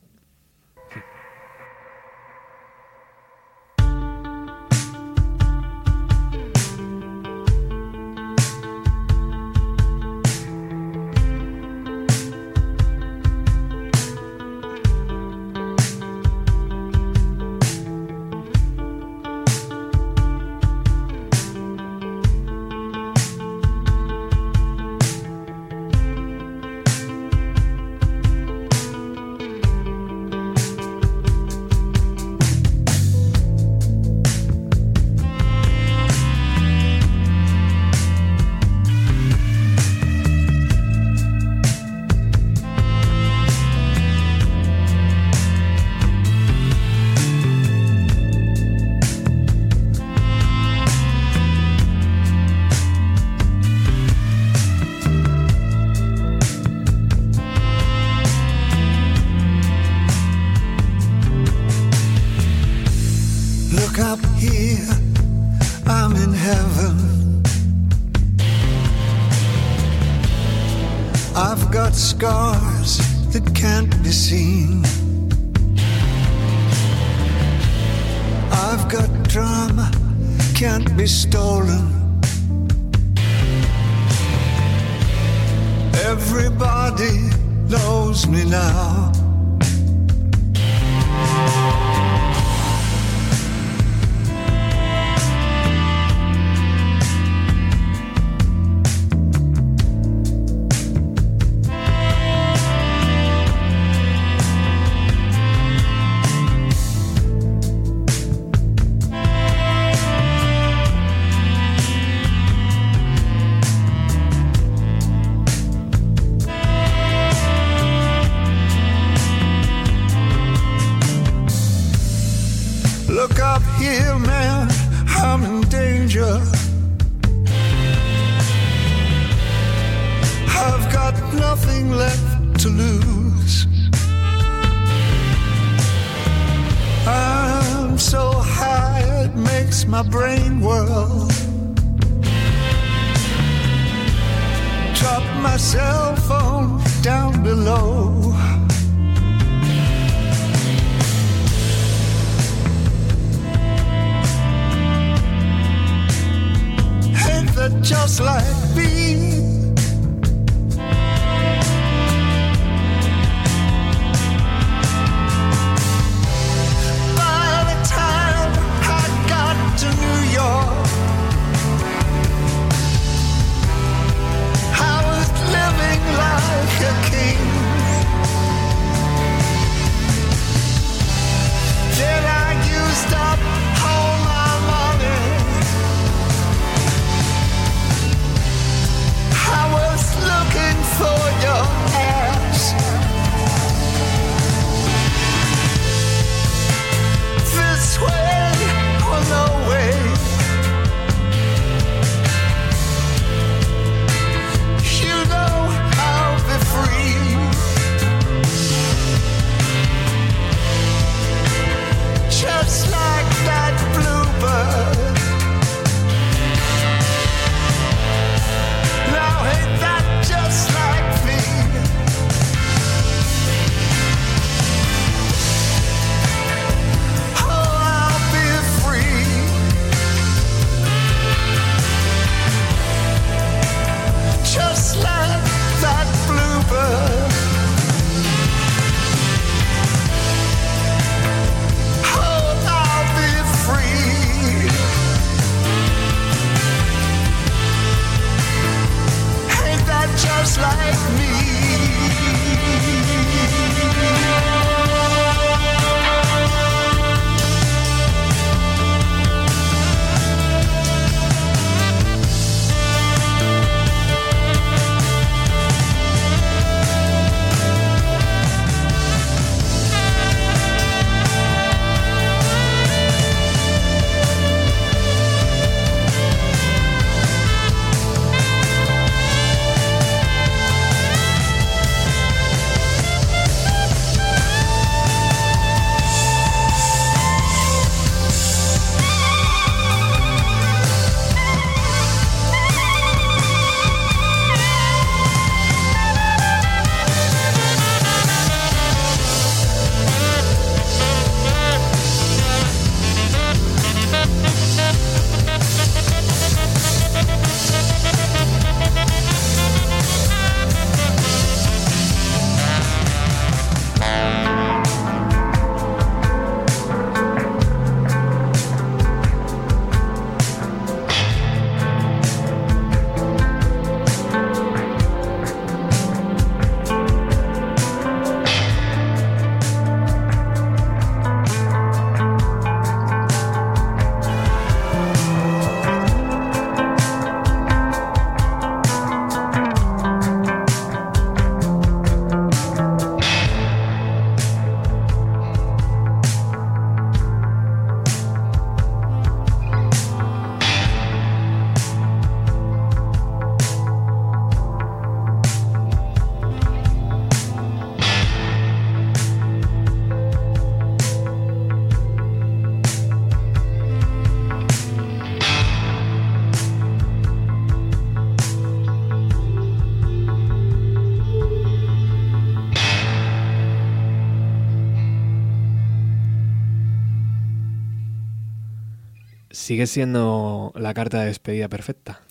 [379.67, 382.21] Sigue siendo la carta de despedida perfecta.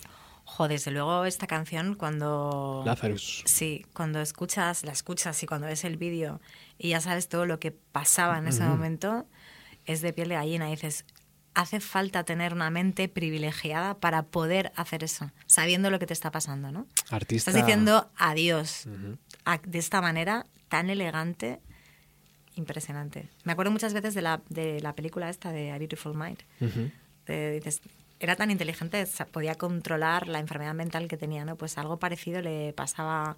[0.44, 2.82] Jo, desde luego esta canción cuando...
[2.86, 3.42] Lazarus.
[3.44, 6.40] Sí, cuando escuchas, la escuchas y cuando ves el vídeo
[6.78, 9.26] y ya sabes todo lo que pasaba en ese momento,
[9.84, 10.68] es de piel de gallina.
[10.68, 11.04] Y dices,
[11.52, 16.30] hace falta tener una mente privilegiada para poder hacer eso, sabiendo lo que te está
[16.30, 16.86] pasando, ¿no?
[17.10, 17.50] Artista.
[17.50, 18.86] Estás diciendo adiós
[19.44, 21.60] a- de esta manera tan elegante,
[22.54, 23.28] impresionante.
[23.44, 26.38] Me acuerdo muchas veces de la, de la película esta de A Beautiful Mind.
[26.62, 26.90] Ujú.
[27.26, 27.80] De- dices,
[28.20, 31.56] era tan inteligente, podía controlar la enfermedad mental que tenía, ¿no?
[31.56, 33.36] Pues algo parecido le pasaba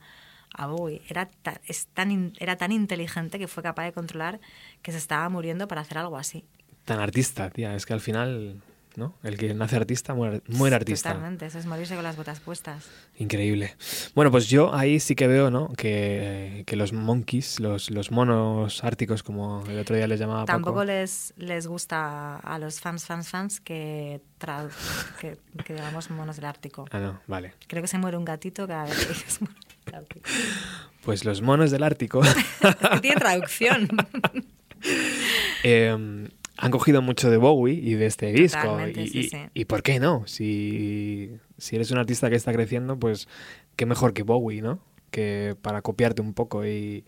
[0.54, 1.02] a Bowie.
[1.08, 4.40] Era, ta- es tan, era tan inteligente que fue capaz de controlar
[4.82, 6.44] que se estaba muriendo para hacer algo así.
[6.84, 7.74] Tan artista, tía.
[7.74, 8.62] Es que al final,
[8.98, 9.14] ¿no?
[9.22, 11.10] El que nace artista muere, muere artista.
[11.14, 12.84] Totalmente, eso es morirse con las botas puestas.
[13.16, 13.76] Increíble.
[14.14, 15.68] Bueno, pues yo ahí sí que veo, ¿no?
[15.74, 20.56] Que, que los monkeys, los, los monos árticos, como el otro día les llamaba Paco.
[20.56, 24.68] Tampoco les, les gusta a los fans, fans, fans que, tra-
[25.20, 26.84] que, que digamos monos del Ártico.
[26.90, 27.54] Ah, no, vale.
[27.68, 29.56] Creo que se muere un gatito cada vez que dices monos
[29.86, 30.28] del Ártico.
[31.02, 32.20] Pues los monos del Ártico
[33.00, 33.88] tiene traducción.
[35.62, 36.28] eh,
[36.60, 38.78] han cogido mucho de Bowie y de este disco.
[38.88, 39.38] Y, sí, y- sí.
[39.54, 40.26] y por qué no?
[40.26, 43.28] Si, si eres un artista que está creciendo, pues
[43.76, 44.80] qué mejor que Bowie, ¿no?
[45.10, 47.04] Que para copiarte un poco y,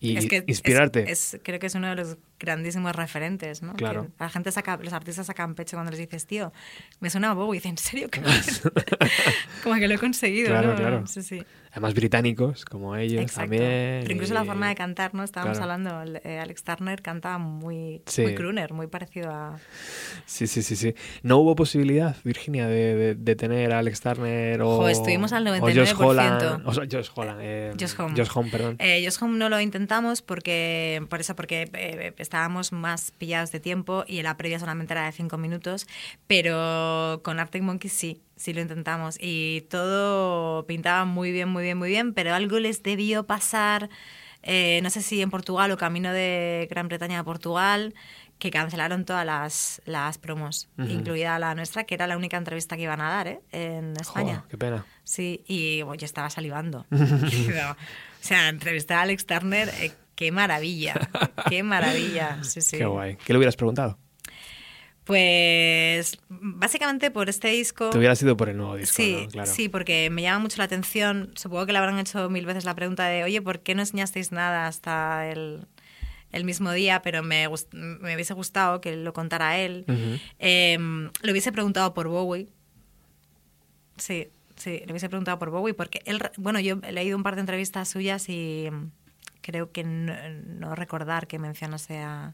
[0.00, 1.10] y es que inspirarte.
[1.10, 3.74] es- es- creo que es uno de los grandísimos referentes, ¿no?
[3.74, 4.04] Claro.
[4.04, 6.52] Que la gente saca, los artistas sacan pecho cuando les dices, tío,
[7.00, 7.56] me suena a Bowie.
[7.56, 8.08] Y dicen, ¿en serio?
[8.10, 8.20] ¿Qué
[9.62, 10.76] Como que lo he conseguido, Claro, ¿no?
[10.76, 11.06] claro.
[11.06, 11.42] Sí, sí.
[11.74, 13.40] Además incos como ellos Exacto.
[13.42, 14.00] también.
[14.02, 15.24] Pero incluso y- la forma de cantar, ¿no?
[15.24, 15.72] Estábamos Claro.
[15.72, 18.22] hablando, eh, Alex Turner canta muy, Sí.
[18.22, 19.58] muy crooner, muy parecido a...
[20.24, 20.94] Sí, sí, sí, sí.
[21.22, 25.46] ¿No hubo posibilidad, Virginia, de, de- de tener a Alex Turner o, Jo, estuvimos al
[25.48, 25.96] o Josh 99%.
[26.06, 26.62] Holland?
[26.64, 27.40] O sea, Josh Holland.
[27.42, 28.14] eh, Josh Home.
[28.16, 28.76] Josh Home, perdón.
[28.78, 33.58] Eh, Josh Home no lo intentamos porque, por eso, porque eh, estábamos más pillados de
[33.58, 35.86] tiempo y la previa solamente era de cinco minutos,
[36.28, 41.78] pero con Arctic Monkeys sí, sí lo intentamos y todo pintaba muy bien, muy bien,
[41.78, 43.88] muy bien, pero algo les debió pasar,
[44.42, 47.94] eh, no sé si en Portugal o camino de Gran Bretaña a Portugal,
[48.38, 52.82] que cancelaron todas las, las promos, incluida la nuestra, que era la única entrevista que
[52.82, 53.40] iban a dar ¿eh?
[53.52, 54.44] en España.
[54.50, 54.84] Qué pena.
[55.04, 56.86] Sí, y bueno, yo estaba salivando.
[58.24, 60.94] O sea, entrevistar a Alex Turner, eh, qué maravilla,
[61.50, 62.42] qué maravilla.
[62.42, 62.78] Sí, sí.
[62.78, 63.16] Qué guay.
[63.16, 63.98] ¿Qué le hubieras preguntado?
[65.04, 67.90] Pues básicamente por este disco...
[67.90, 69.28] Te hubiera sido por el nuevo disco, Sí, ¿no?
[69.30, 69.52] Claro.
[69.52, 71.30] sí, porque me llama mucho la atención.
[71.34, 74.32] Supongo que le habrán hecho mil veces la pregunta de, oye, ¿por qué no enseñasteis
[74.32, 75.66] nada hasta el,
[76.32, 77.02] el mismo día?
[77.02, 79.84] Pero me, gust- me hubiese gustado que lo contara él.
[79.88, 80.18] Ujú.
[80.38, 80.78] Eh,
[81.22, 82.48] le hubiese preguntado por Bowie.
[83.98, 87.34] Sí, sí, le hubiese preguntado por Bowie porque él, bueno, yo he leído un par
[87.34, 88.70] de entrevistas suyas y
[89.42, 90.14] creo que no,
[90.58, 92.32] no recordar que mencionase a,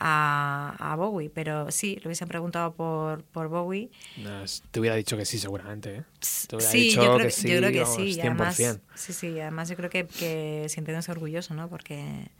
[0.00, 3.90] a, a Bowie, pero sí, le hubiese preguntado por, por Bowie.
[4.16, 5.96] No, te hubiera dicho que sí, seguramente.
[5.98, 6.04] ¿eh?
[6.48, 8.02] Te hubiera Sí, dicho yo creo que que, sí, yo creo que sí.
[8.02, 8.20] y 100%.
[8.22, 11.68] además, sí, sí, además yo creo que, que sintiéndose orgulloso, ¿no?
[11.68, 12.30] Porque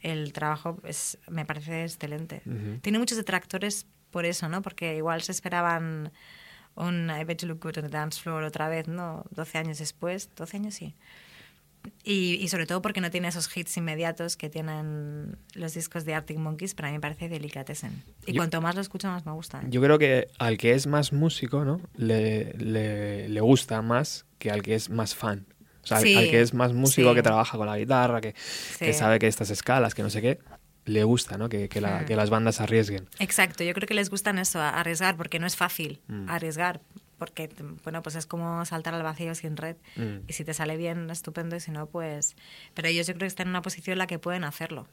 [0.00, 2.42] el trabajo es, me parece excelente.
[2.46, 2.78] Ujú.
[2.80, 4.62] Tiene muchos detractores por eso, ¿no?
[4.62, 6.12] Porque igual se esperaban
[6.76, 9.24] un I Bet You Look Good on the Dance Floor otra vez, ¿no?
[9.30, 10.30] 12 años después.
[10.36, 10.94] 12 años sí.
[12.02, 16.14] Y, y sobre todo porque no tiene esos hits inmediatos que tienen los discos de
[16.14, 18.02] Arctic Monkeys, pero a mí me parece delicatessen.
[18.26, 19.60] Y Yo- cuanto más lo escucho, más me gusta.
[19.60, 19.66] ¿eh?
[19.68, 21.80] Yo creo que al que es más músico, ¿no?
[21.96, 25.46] Le, le, le gusta más que al que es más fan.
[25.82, 27.14] O sea, al- Sí, al que es más músico, sí.
[27.14, 28.34] que trabaja con la guitarra, que,
[28.92, 30.38] sabe que estas escalas, que no sé qué,
[30.86, 31.48] le gusta, ¿no?
[31.48, 32.04] Que, que, la- Hmm.
[32.06, 33.08] que las bandas arriesguen.
[33.18, 36.28] Exacto, yo creo que les gustan eso, arriesgar, porque no es fácil Mm.
[36.28, 36.80] arriesgar,
[37.20, 37.50] porque
[37.84, 39.76] bueno, pues es como saltar al vacío sin red.
[39.94, 40.24] Mm.
[40.26, 42.34] Y si te sale bien, estupendo, y si no, pues...
[42.74, 44.88] Pero ellos yo creo que están en una posición en la que pueden hacerlo.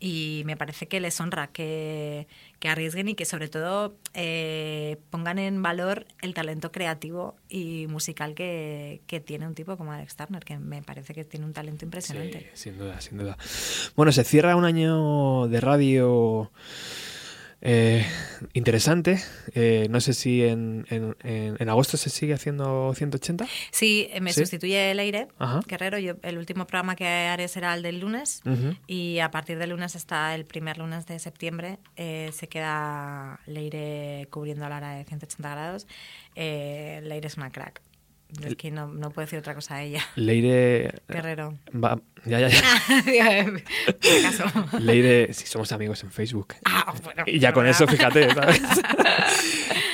[0.00, 2.26] Y me parece que les honra que,
[2.58, 8.34] que arriesguen y que sobre todo eh, pongan en valor el talento creativo y musical
[8.34, 11.84] que, que tiene un tipo como Alex Turner, que me parece que tiene un talento
[11.84, 12.50] impresionante.
[12.54, 13.36] Sí, sin duda, sin duda.
[13.94, 16.50] Bueno, se cierra un año de radio
[17.62, 18.04] eh,
[18.52, 19.18] interesante.
[19.54, 23.46] Eh, no sé si en, en- en- en agosto se sigue haciendo 180.
[23.70, 24.40] Sí, eh, me ¿Sí?
[24.40, 25.60] sustituye el aire, Ajá.
[25.66, 25.98] Guerrero.
[25.98, 28.42] Yo, el último programa que haré será el del lunes.
[28.86, 34.28] Y a partir del lunes hasta el primer lunes de septiembre eh, se queda Leire
[34.30, 35.86] cubriendo la hora de 180 grados.
[36.34, 37.80] Eh, Leire es una crack.
[38.42, 40.02] Es que no, no puedo decir otra cosa de ella.
[40.16, 40.92] Leire.
[41.08, 41.58] Guerrero.
[41.72, 42.60] va- ya, ya, ya.
[44.28, 44.78] Acaso.
[44.80, 46.54] Leire, si somos amigos en Facebook.
[46.64, 48.60] Ah, bueno, Y ya con eso, fíjate, ¿sabes?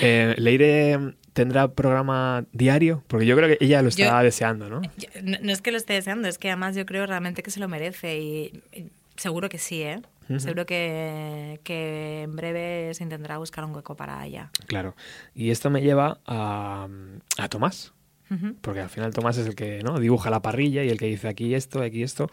[0.05, 4.83] Eh, Leire tendrá programa diario, porque yo creo que ella lo está Yo- deseando, ¿no?
[4.97, 7.51] Yo- no, no es que lo esté deseando, es que además yo creo realmente que
[7.53, 10.01] se lo merece y y seguro que sí, ¿eh?
[10.39, 14.51] Seguro que, que en breve se intentará buscar un hueco para ella.
[14.67, 14.97] Claro.
[15.35, 16.89] Y esto me lleva a,
[17.37, 17.93] a Tomás.
[18.61, 19.99] Porque al final Tomás es el que ¿no?
[19.99, 22.31] dibuja la parrilla y el que dice aquí esto, aquí esto.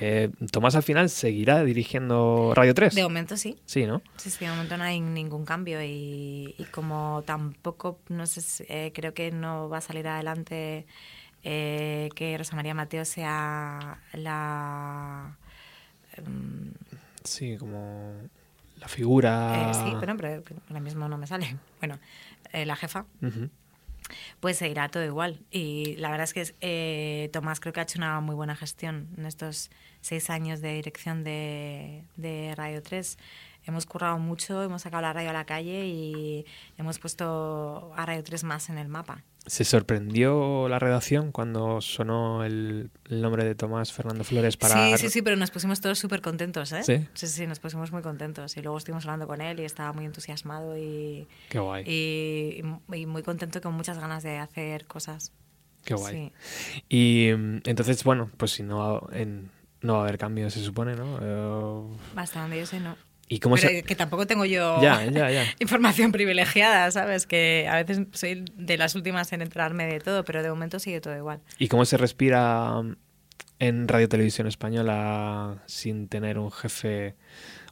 [0.00, 2.94] Eh, Tomás al final seguirá dirigiendo Radio 3.
[2.94, 3.56] De momento sí.
[3.64, 4.02] Sí, ¿no?
[4.16, 8.64] Sí, sí, de momento no hay ningún cambio y, y como tampoco, no sé, si-
[8.68, 10.86] eh, creo que no va a salir adelante
[11.44, 15.36] eh, que Rosa María Mateo sea la...
[16.16, 16.72] em,
[17.24, 18.12] Sí, como
[18.80, 19.70] la figura.
[19.70, 21.56] eh, sí, pero, pero ahora mismo no me sale.
[21.80, 21.98] Bueno,
[22.52, 23.50] eh, la jefa, Ujú.
[24.40, 25.40] Pues seguirá todo igual.
[25.50, 29.08] Y la verdad es que eh, Tomás creo que ha hecho una muy buena gestión
[29.16, 33.18] en estos seis años de dirección de, de Radio 3.
[33.66, 36.46] Hemos currado mucho, hemos sacado la radio a la calle y
[36.78, 39.24] hemos puesto a Radio 3 más en el mapa.
[39.48, 44.96] ¿Se sorprendió la redacción cuando sonó el, el nombre de Tomás Fernando Flores para...
[44.96, 46.82] Sí, sí, sí, pero nos pusimos todos súper contentos, ¿eh?
[46.84, 47.06] ¿Sí?
[47.14, 48.56] sí, sí, nos pusimos muy contentos.
[48.56, 52.62] Y luego estuvimos hablando con él y estaba muy entusiasmado y, Qué guay, y,
[52.94, 55.32] y muy contento con muchas ganas de hacer cosas.
[55.84, 56.14] qué guay.
[56.14, 56.32] Sí.
[56.88, 60.94] Y mm, entonces, bueno, pues si no, en- no va a haber cambios, se supone,
[60.96, 61.88] ¿no?
[62.16, 62.96] Hasta donde yo sé, no.
[63.28, 63.82] ¿Y cómo Pero se...?
[63.82, 65.44] que tampoco tengo yo Ya, ya, ya.
[65.60, 67.26] información privilegiada, ¿sabes?
[67.26, 71.00] Que a veces soy de las últimas en enterarme de todo, pero de momento sigue
[71.00, 71.40] todo igual.
[71.58, 72.96] ¿Y cómo se respira mm,
[73.60, 77.16] en Radio Televisión Española sin tener un jefe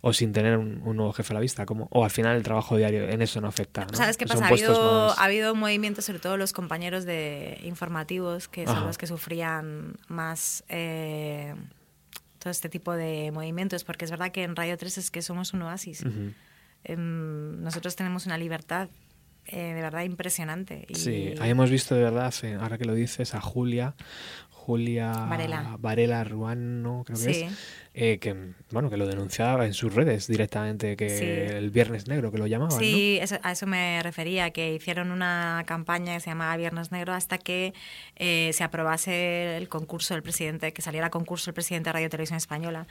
[0.02, 1.64] o sin tener un, un nuevo jefe a la vista?
[1.66, 1.88] ¿Cómo?
[1.90, 3.96] O al final el trabajo diario en eso no afecta, ¿no?
[3.96, 4.44] ¿Sabes qué pasa?
[4.44, 8.86] Ha habido, más- ha habido movimientos, sobre todo los compañeros de informativos, que son Ajá.
[8.86, 11.54] los que sufrían más eh,
[12.39, 15.53] todo este tipo de movimientos, porque es verdad que en Radio 3 es que somos
[15.55, 16.05] un oasis.
[16.84, 18.89] Em, nosotros tenemos una libertad
[19.47, 20.87] eh, de verdad impresionante.
[20.89, 23.95] Y Sí, ahí hemos visto de verdad, ahora que lo dices, a Julia,
[24.51, 25.76] Julia Varela.
[25.78, 27.43] Varela Ruano, creo que Sí.
[27.43, 27.53] es,
[27.99, 28.36] eh, que
[28.70, 31.24] bueno que lo denunciaba en sus redes directamente, que Sí.
[31.24, 35.64] el Viernes Negro, que lo llamaban, Sí, eso- a eso me refería, que hicieron una
[35.66, 37.72] campaña que se llamaba Viernes Negro hasta que
[38.16, 42.11] eh, se aprobase el concurso del presidente, que saliera a concurso el presidente de Radio
[42.11, 42.86] Televisión Española.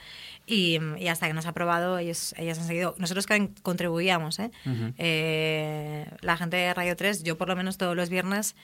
[0.48, 2.96] Y, y hasta que no se ha aprobado, ellos, ellas han seguido.
[2.98, 4.50] Nosotros que contribuíamos, ¿eh?
[4.98, 8.56] Eh, la gente de Radio 3, yo por lo menos todos los viernes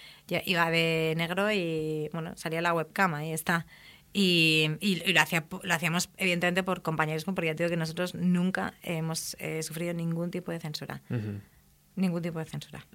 [0.45, 3.65] iba de negro y bueno, salía la webcam, ahí está.
[4.13, 7.77] Y, y- y lo, hacía, lo hacíamos evidentemente por compañerismo, porque ya te digo que
[7.77, 11.01] nosotros nunca hemos eh, sufrido ningún tipo de censura.
[11.95, 12.85] Ningún tipo de censura.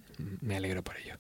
[0.41, 1.17] Me alegro por ello.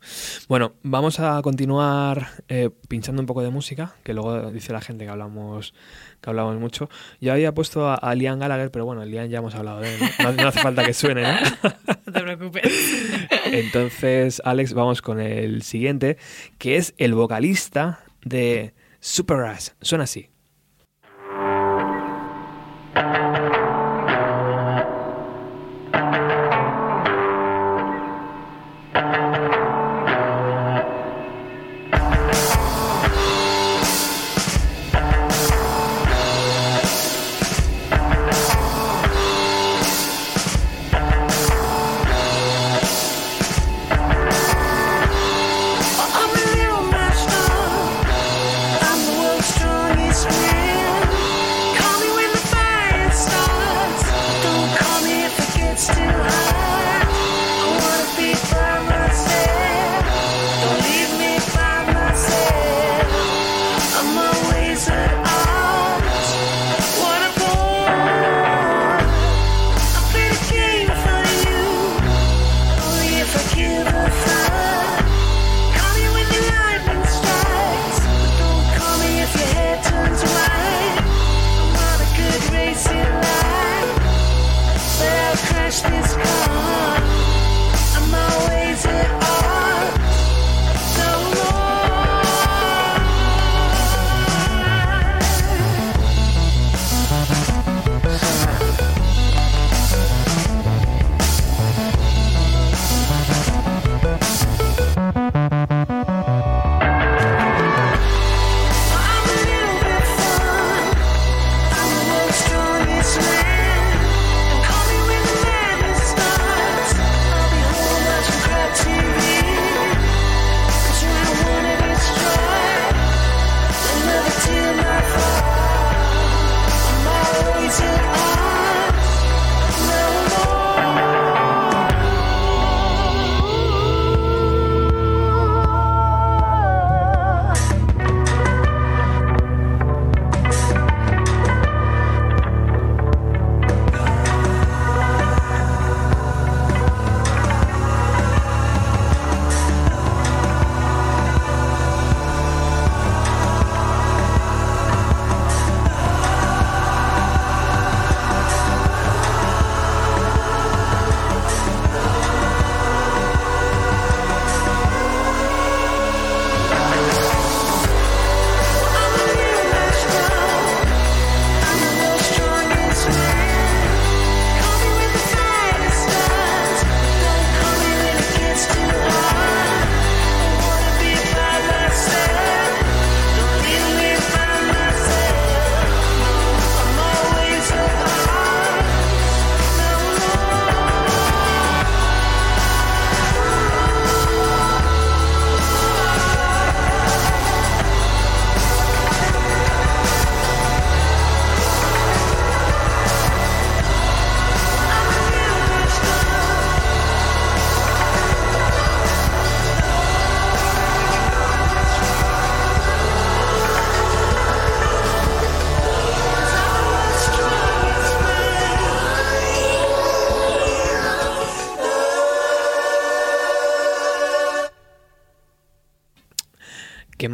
[0.48, 5.04] Bueno, vamos a continuar eh, pinchando un poco de música, que luego dice la gente
[5.04, 5.74] que hablamos,
[6.22, 6.88] que hablamos mucho.
[7.20, 10.00] Yo había puesto a, a Liam Gallagher, pero bueno, Liam ya hemos hablado de él.
[10.22, 11.36] No, no hace falta que suene, ¿no?
[12.06, 12.62] No te preocupes.
[13.46, 16.16] Entonces, Alex, vamos con el siguiente,
[16.58, 18.72] que es el vocalista de
[19.06, 19.76] Supergrass.
[19.80, 20.30] Suena así.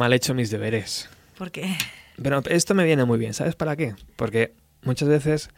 [0.03, 1.09] Mal he hecho mis deberes.
[1.37, 1.73] Porque
[2.21, 3.95] Pero esto me viene muy bien, ¿sabes para qué?
[4.17, 4.51] Porque
[4.83, 5.49] muchas veces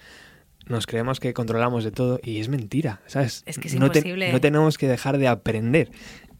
[0.67, 3.41] nos creemos que controlamos de todo y es mentira, ¿sabes?
[3.47, 4.31] Es que es no, te- imposible.
[4.31, 5.89] no tenemos que dejar de aprender.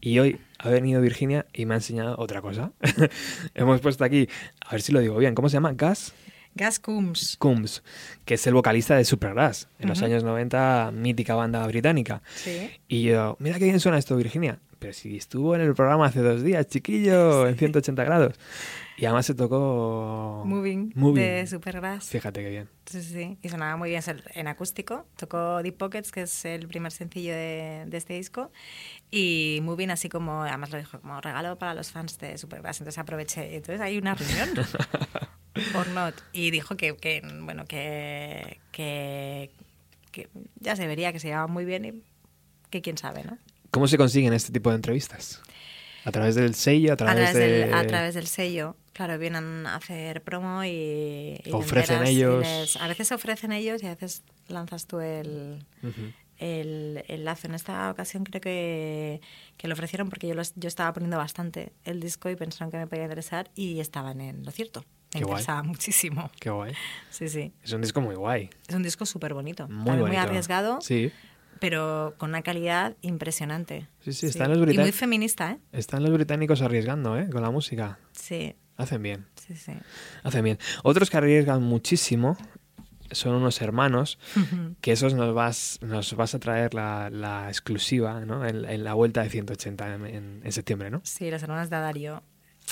[0.00, 2.70] Y hoy ha venido Virginia y me ha enseñado otra cosa.
[3.54, 4.28] Hemos puesto aquí,
[4.64, 5.72] a ver si lo digo bien, ¿cómo se llama?
[5.72, 6.12] Gas
[6.54, 7.36] Gas Coombs.
[7.40, 7.82] Coombs,
[8.24, 12.22] que es el vocalista de Supergrass, en los años 90, mítica banda británica.
[12.36, 12.70] Sí.
[12.86, 14.58] Y yo, mira qué bien suena esto, Virginia.
[14.78, 18.34] Pero si estuvo en el programa hace dos días, chiquillo, en 180 grados.
[18.98, 20.42] Y además se tocó...
[20.46, 21.22] Moving, Moving.
[21.22, 22.08] de Supergrass.
[22.08, 22.68] Fíjate qué bien.
[22.86, 23.38] Sí, sí, sí.
[23.42, 24.02] Y sonaba muy bien
[24.34, 25.06] en acústico.
[25.16, 28.50] Tocó Deep Pockets, que es el primer sencillo de, de este disco.
[29.10, 32.80] Y Moving, así como, además lo dijo, como regalo para los fans de Supergrass.
[32.80, 33.56] Entonces aproveché.
[33.56, 34.66] Entonces hay una reunión.
[35.74, 36.14] Or not.
[36.32, 39.50] Y dijo que, que, bueno, que, que,
[40.10, 40.28] que
[40.60, 42.02] ya se vería que se llevaba muy bien y
[42.70, 43.38] que quién sabe, ¿no?
[43.76, 45.42] ¿Cómo se consiguen este tipo de entrevistas?
[46.06, 46.92] ¿A través del sello?
[46.92, 47.58] ¿A A través, través, de...?
[47.66, 48.74] del, a través del sello.
[48.94, 51.38] Claro, vienen a hacer promo y...
[51.44, 52.40] y Ofrecen enteras y ellos.
[52.42, 56.10] les- a veces ofrecen ellos y a veces lanzas tú el, Ujú.
[56.38, 57.48] el, el lazo.
[57.48, 59.20] En esta ocasión creo que,
[59.58, 62.78] que lo ofrecieron porque yo, los- yo estaba poniendo bastante el disco y pensaron que
[62.78, 64.86] me podía interesar y estaban en lo cierto.
[65.12, 65.32] Me Qué guay.
[65.42, 66.30] interesaba muchísimo.
[66.40, 66.72] Qué guay.
[67.10, 67.52] Sí, sí.
[67.62, 68.48] Es un disco muy guay.
[68.68, 69.64] Es un disco súper bonito.
[69.68, 70.22] Muy También muy bonito.
[70.22, 71.12] arriesgado, Sí.
[71.60, 73.88] Pero con una calidad impresionante.
[74.00, 75.58] Sí, sí, están los Y brita- muy feminista, ¿eh?
[75.72, 77.28] Están los británicos arriesgando, ¿eh?
[77.30, 77.98] Con la música.
[78.12, 79.26] Sí, Hacen bien.
[79.36, 79.72] sí, sí.
[80.22, 80.58] Hacen bien.
[80.82, 82.36] Otros que arriesgan muchísimo
[83.12, 84.18] son unos hermanos
[84.80, 88.44] que esos nos vas, nos vas a traer la, la exclusiva ¿no?
[88.46, 91.00] en, en la vuelta de 180 en, en- en septiembre, ¿no?
[91.04, 92.22] Sí, las hermanas de Dario.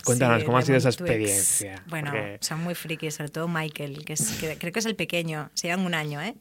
[0.05, 1.85] Cuéntanos, Sí, ¿cómo ha sido esa experiencia?
[1.87, 4.97] Bueno, Porque- son muy frikis, sobre todo Michael, que, es, que creo que es el
[4.97, 5.51] pequeño.
[5.55, 6.35] Se llevan un año, ¿eh?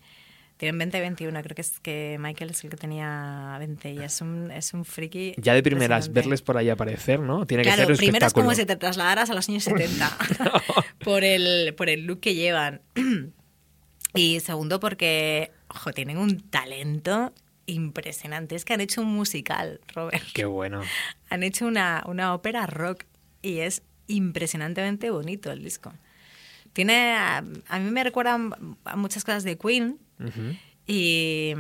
[0.58, 1.42] Tienen 20 y 21.
[1.42, 4.86] Creo que es que Michael es el que tenía 20 y es un, es un
[4.86, 5.34] friki.
[5.38, 7.46] Ya de primeras, verles por ahí aparecer, ¿no?
[7.46, 10.18] Tiene que ser un primero es como si te trasladaras a los años 70
[11.04, 12.82] por, el, por el look que llevan.
[14.14, 17.34] y segundo, porque, ojo, tienen un talento
[17.66, 18.56] impresionante.
[18.56, 20.24] Es que han hecho un musical, Robert.
[20.34, 20.82] Qué bueno.
[21.30, 23.06] Han hecho una, una ópera rock
[23.42, 25.94] y es impresionantemente bonito el disco.
[26.74, 28.38] Tiene, a, a mí me recuerda
[28.86, 30.56] a muchas cosas de Queen Ujú.
[30.88, 31.54] y,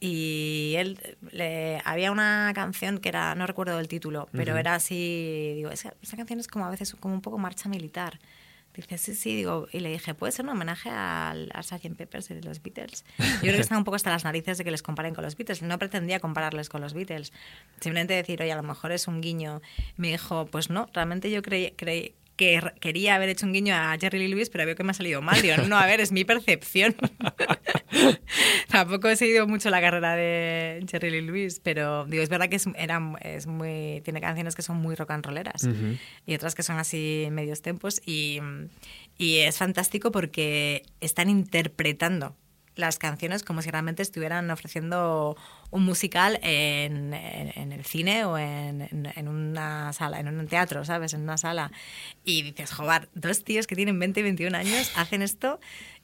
[0.00, 0.98] y él
[1.30, 4.58] le- había una canción que era, no recuerdo el título, pero Ujú.
[4.60, 8.18] era así, digo, esa, esa canción es como a veces como un poco marcha militar.
[8.74, 11.94] Dice, sí, sí, digo, y le dije, ¿puede ser un homenaje al, a Sgt.
[11.94, 13.04] Peppers y de los Beatles?
[13.18, 15.36] Yo creo que están un poco hasta las narices de que les comparen con los
[15.36, 15.60] Beatles.
[15.60, 17.34] No pretendía compararles con los Beatles.
[17.80, 19.60] Simplemente decir, oye, a lo mejor es un guiño.
[19.98, 23.96] Me dijo, pues no, realmente yo creí, creí que quería haber hecho un guiño a
[24.00, 25.40] Jerry Lee Lewis, pero veo que me ha salido mal.
[25.42, 26.94] Digo, no, a ver, es mi percepción.
[28.68, 32.56] Tampoco he seguido mucho la carrera de Jerry Lee Lewis, pero digo, es verdad que
[32.56, 35.68] es, era, es muy, tiene canciones que son muy rock and rolleras
[36.26, 38.40] y otras que son así medios tempos y,
[39.18, 42.34] y es fantástico porque están interpretando
[42.74, 45.36] las canciones como si realmente estuvieran ofreciendo
[45.70, 50.84] un musical en, en- el cine o en, en- en una sala, en un teatro,
[50.84, 51.12] ¿sabes?
[51.14, 51.70] En una sala.
[52.24, 55.60] Y dices, joder, dos tíos que tienen 20 y 21 años hacen esto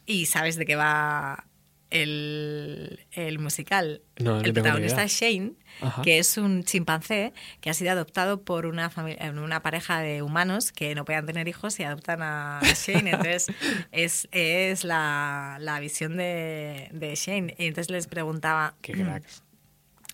[0.06, 1.44] y sabes de qué va
[1.90, 4.02] el, el musical.
[4.18, 6.02] No, el protagonista es Shane, Ajá.
[6.02, 10.72] que es un chimpancé que ha sido adoptado por una, familia, una pareja de humanos
[10.72, 13.10] que no podían tener hijos y adoptan a Shane.
[13.10, 13.46] Entonces,
[13.92, 17.54] es, es la, la visión de, de Shane.
[17.58, 18.74] Y entonces les preguntaba...
[18.82, 19.42] Qué cracks.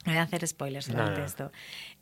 [0.05, 1.25] No voy a hacer spoilers No, no.
[1.25, 1.51] esto.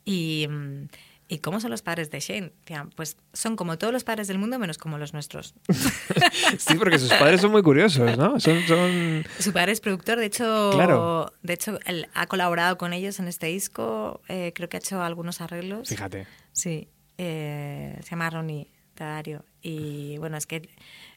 [0.05, 0.87] Y, mm,
[1.27, 2.51] ¿Y cómo son los padres de Shane?
[2.95, 5.55] Pues son como todos los padres del mundo, menos como los nuestros.
[6.57, 8.39] Sí, porque sus padres son muy curiosos, ¿no?
[8.39, 9.25] Son, son...
[9.39, 11.31] Su padre es productor, de hecho, Claro.
[11.41, 15.01] de hecho él ha colaborado con ellos en este disco, eh, creo que ha hecho
[15.01, 15.89] algunos arreglos.
[15.89, 16.27] Fíjate.
[16.51, 19.45] Sí, eh, se llama Ronnie Tadario.
[19.61, 20.69] Y bueno, es que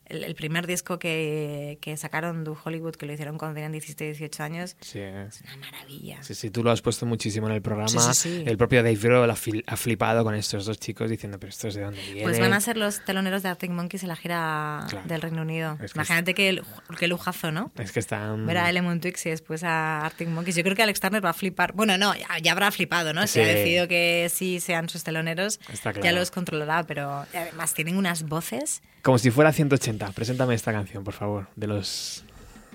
[0.09, 4.05] el, el primer disco que, que sacaron de Hollywood, que lo hicieron cuando tenían 17,
[4.05, 6.23] 18 años, Sí, es una maravilla.
[6.23, 7.89] Sí, sí, tú lo has puesto muchísimo en el programa.
[7.89, 8.45] Sí, sí, sí.
[8.47, 12.01] El propio Dave Grohl ha, flipado con estos dos chicos diciendo, pero estos de dónde
[12.03, 12.25] vienen.
[12.25, 15.07] Pues van a ser los teloneros de Arctic Monkeys en la gira Claro.
[15.09, 15.79] del Reino Unido.
[15.83, 16.63] Es que Imagínate qué,
[16.99, 17.73] qué lujazo, ¿no?
[17.77, 18.47] Es que están...
[18.47, 20.57] Ver a Lemon Twix y después a Arctic Monkeys.
[20.57, 21.73] Yo creo que Alex Turner va a flipar.
[21.73, 23.27] Bueno, no, ya, ya habrá flipado, ¿no?
[23.27, 26.17] Si ha decidido que sí sean sus teloneros, Está ya claro.
[26.19, 28.83] los controlará, pero además tienen unas voces.
[29.07, 30.11] Como si fuera 180.
[30.11, 32.25] Preséntame esta canción, por favor, de los,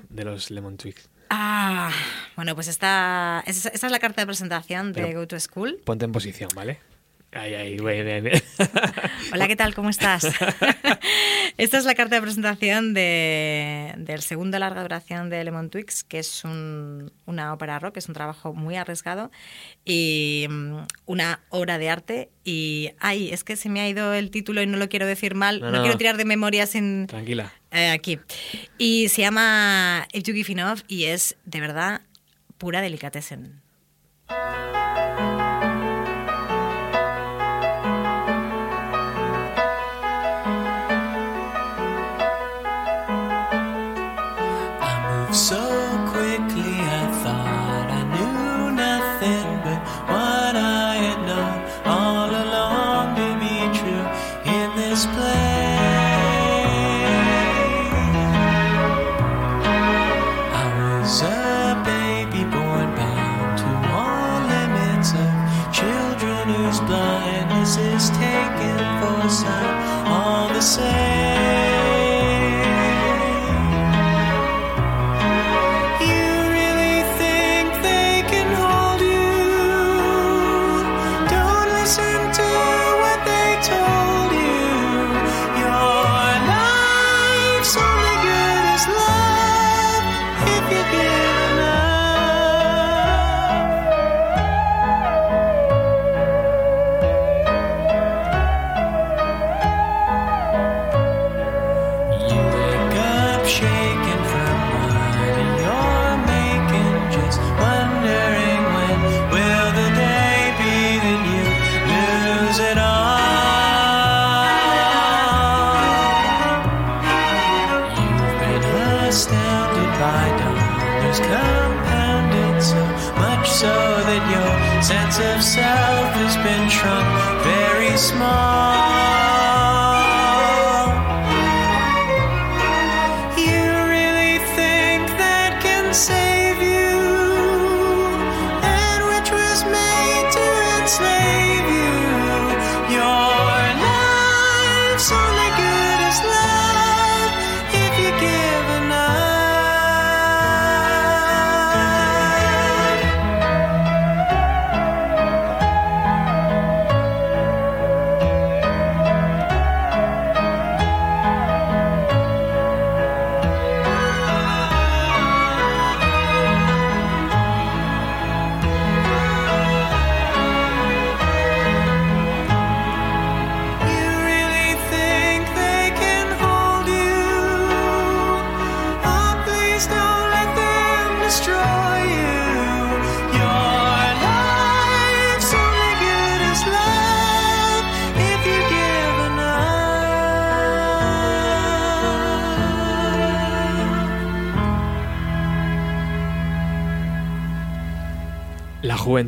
[0.09, 1.09] de los Lemon Twigs.
[1.29, 1.91] Ah,
[2.37, 5.81] bueno, pues esta, esta es la carta de presentación de Pero- Go to School.
[5.83, 6.79] Ponte en posición, ¿vale?
[7.33, 8.43] Ahí, güey, bien, bien.
[9.31, 9.73] Hola, ¿qué tal?
[9.73, 10.25] ¿Cómo estás?
[11.57, 16.19] Esta es la carta de presentación de, del segundo larga duración de Lemon Twigs, que
[16.19, 19.31] es un- una ópera rock, es un trabajo muy arriesgado
[19.85, 22.29] y mm, una obra de arte.
[22.43, 25.33] Y, ay, es que se me ha ido el título y no lo quiero decir
[25.33, 25.81] mal, No, no, no.
[25.83, 27.07] quiero tirar de memoria sin...
[27.07, 27.53] Tranquila.
[27.71, 28.19] Eh, aquí.
[28.77, 32.01] Y se llama If You Give Enough y es de verdad
[32.57, 33.61] pura delicatessen.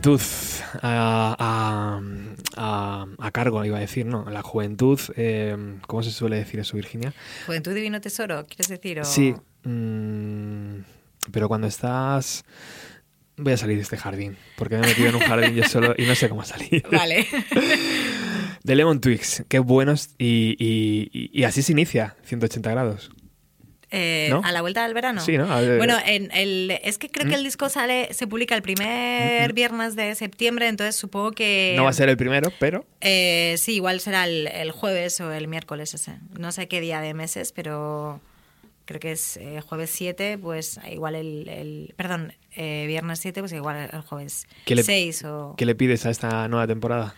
[0.01, 0.21] Juventud
[0.81, 2.01] a, a-
[2.57, 4.29] a- a cargo, iba a decir, ¿no?
[4.29, 5.55] La juventud, eh,
[5.87, 7.13] ¿cómo se suele decir eso, Virginia?
[7.45, 8.99] Juventud Divino Tesoro, ¿quieres decir?
[8.99, 10.83] O- Sí, mm,
[11.31, 12.43] pero cuando estás...
[13.35, 15.95] Voy a salir de este jardín, porque me he metido en un jardín yo solo
[15.97, 16.83] y no sé cómo salir.
[16.91, 17.25] Vale.
[18.63, 20.09] De Lemon Twigs, qué buenos.
[20.19, 23.09] Y, y- y- y así se inicia, 180 grados.
[23.95, 24.41] Eh, ¿No?
[24.43, 25.21] A la vuelta del verano.
[25.21, 25.47] Sí, ¿no?
[25.47, 25.77] Ver.
[25.77, 29.95] Bueno, en el, es que creo que el disco sale, se publica el primer viernes
[29.95, 31.75] de septiembre, entonces supongo que.
[31.77, 35.31] No va a ser el primero, pero Eh, sí, igual será el, el jueves o
[35.31, 36.13] el miércoles ese.
[36.39, 38.19] No sé qué día de meses, pero
[38.85, 41.47] creo que es eh, jueves 7, pues igual el...
[41.47, 45.53] el- perdón, eh, viernes 7, pues igual el jueves ¿Qué le- 6 o...
[45.55, 47.13] ¿qué le pides a esta nueva temporada?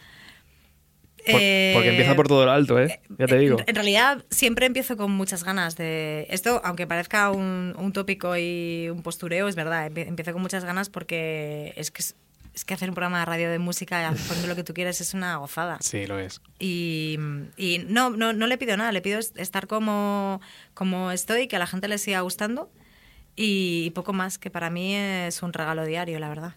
[1.25, 2.99] Por- Eh, porque empieza por todo lo alto, ¿eh?
[3.17, 3.59] Ya te digo.
[3.59, 8.37] En, en realidad siempre empiezo con muchas ganas de esto, aunque parezca un, un tópico
[8.37, 12.15] y un postureo, es verdad, empie- empiezo con muchas ganas porque es que, es,
[12.53, 15.13] es que hacer un programa de radio de música, poniendo lo que tú quieras, es
[15.13, 15.77] una gozada.
[15.81, 16.41] Sí, lo es.
[16.59, 17.17] Y,
[17.57, 20.41] y no, no, no le pido nada, le pido est- estar como,
[20.73, 22.69] como estoy, que a la gente le siga gustando
[23.35, 26.53] y poco más, que para mí es un regalo diario, la verdad.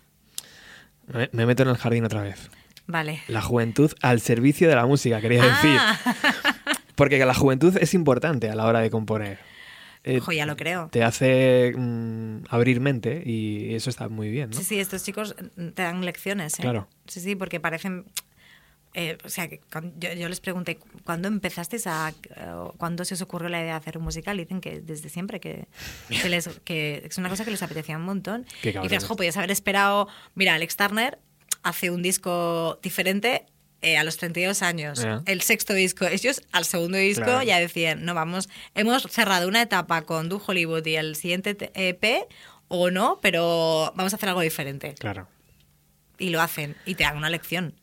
[1.33, 2.51] Me meto en el jardín otra vez.
[2.89, 3.23] Vale.
[3.29, 5.77] La juventud al servicio de la música, quería decir.
[5.79, 6.17] Ah,
[6.97, 9.39] Porque la juventud es importante a la hora de componer.
[10.05, 10.89] Eh, ojo, ya lo creo.
[10.91, 14.57] te hace mm, abrir mente y eso está muy bien, ¿no?
[14.57, 15.37] Sí, sí, estos chicos
[15.75, 16.59] te dan lecciones.
[16.59, 16.63] ¿eh?
[16.63, 16.89] Claro.
[17.07, 18.07] Sí, sí, porque parecen.
[18.95, 19.61] eh, o sea, que
[19.99, 22.15] yo, yo les pregunté, ¿cuándo empezasteis a.
[22.79, 24.39] ¿Cuándo se os ocurrió la idea de hacer un musical?
[24.41, 25.67] Y dicen que desde siempre, que,
[26.09, 28.47] que, les- que es una cosa que les apetecía un montón.
[28.63, 30.09] Qué y dices, jo, podías haber esperado.
[30.35, 31.19] Mira, Alex Turner
[31.69, 33.47] hace un disco diferente
[33.81, 36.05] eh, a los 32 años, el sexto disco.
[36.07, 37.43] Ellos al segundo disco Claro.
[37.45, 41.71] ya decían, no, vamos, hemos cerrado una etapa con Du Hollywood y el siguiente te-
[41.89, 42.27] EP,
[42.67, 44.95] o no, pero vamos a hacer algo diferente.
[44.99, 45.29] Claro.
[46.19, 47.75] Y lo hacen, y te dan una lección.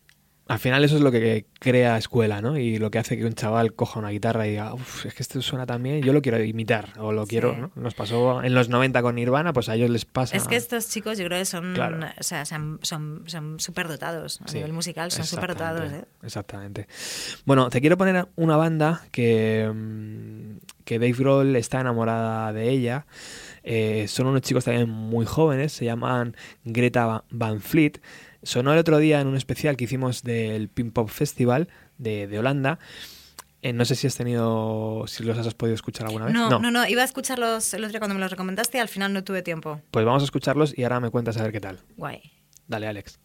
[0.48, 2.56] Al final eso es lo que crea escuela, ¿no?
[2.60, 5.24] Y lo que hace que un chaval coja una guitarra y diga, uff, es que
[5.24, 7.72] esto suena tan bien, yo lo quiero imitar, o lo quiero, ¿no?
[7.76, 10.38] Nos pasó en los 90 con Nirvana, pues a ellos les pasa.
[10.38, 11.98] Es que estos chicos yo creo que son, Claro.
[12.20, 14.40] o sea, son, son, son súper dotados.
[14.44, 15.92] A Sí, nivel musical son súper dotados.
[15.92, 16.06] ¿eh?
[16.22, 16.88] Exactamente.
[17.46, 23.08] Bueno, te quiero poner una banda que, mm, que Dave Grohl está enamorada de ella.
[23.64, 26.36] Eh, son unos chicos también muy jóvenes, se llaman
[26.66, 27.94] Greta Van Fleet.
[28.46, 31.68] Sonó el otro día en un especial que hicimos del Pink Pop Festival
[31.98, 32.80] de, de Holanda.
[33.64, 36.34] Eh, no sé si has tenido, si los has podido escuchar alguna vez.
[36.36, 38.90] No, no, no, iba a escucharlos el otro día cuando me los recomendaste y al
[38.90, 39.82] final no tuve tiempo.
[39.90, 41.80] Pues vamos a escucharlos y ahora me cuentas a ver qué tal.
[41.98, 42.22] Guay.
[42.68, 43.20] Dale, Alex.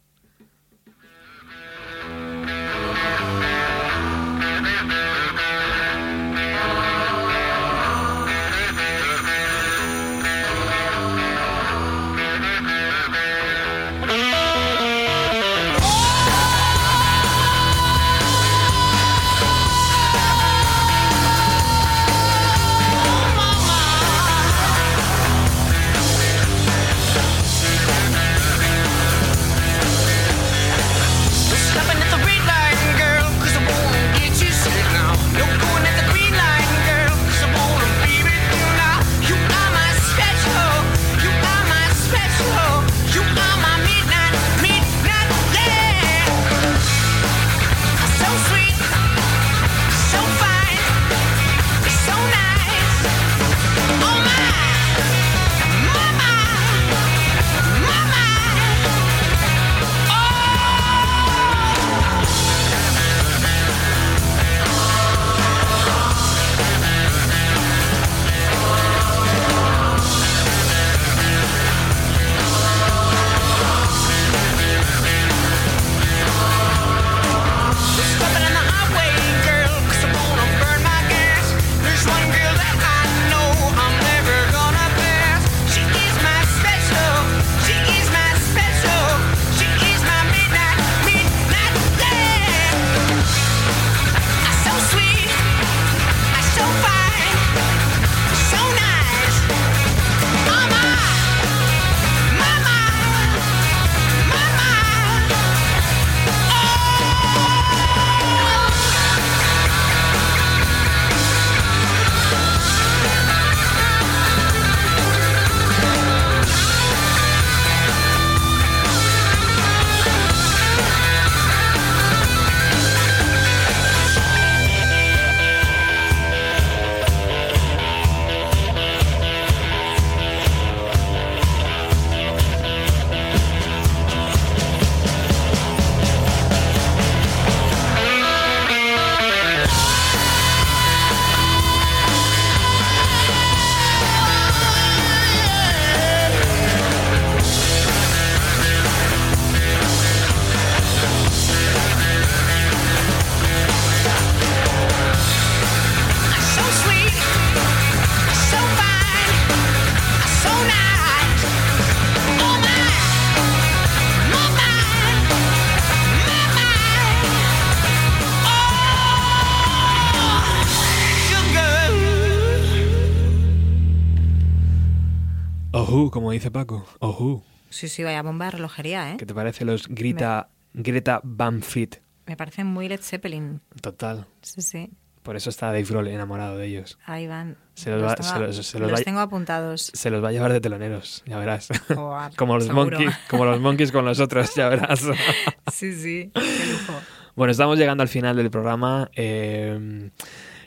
[176.31, 176.87] Como dice Paco.
[177.01, 177.43] Ojú.
[177.71, 179.17] Sí, sí, vaya bomba de relojería, ¿eh?
[179.19, 182.01] ¿Qué te parece los Greta, Greta Van Fleet?
[182.27, 183.61] Me parece muy Led Zeppelin.
[183.83, 184.27] Total.
[184.41, 184.91] Sí, sí.
[185.25, 187.01] Por eso está Dave Grohl enamorado de ellos.
[187.05, 187.57] Ahí van.
[187.75, 189.91] Se los va- tengo, se los- se los los va- tengo apuntados.
[189.93, 191.67] Se los va a llevar de teloneros, ya verás.
[192.37, 192.97] Como, los seguro.
[192.97, 195.01] monkeys, como los monkeys con los otros, ya verás.
[195.73, 196.31] Sí, sí.
[196.33, 196.93] Qué lujo.
[197.35, 199.11] bueno, estamos llegando al final del programa.
[199.17, 200.11] Eh,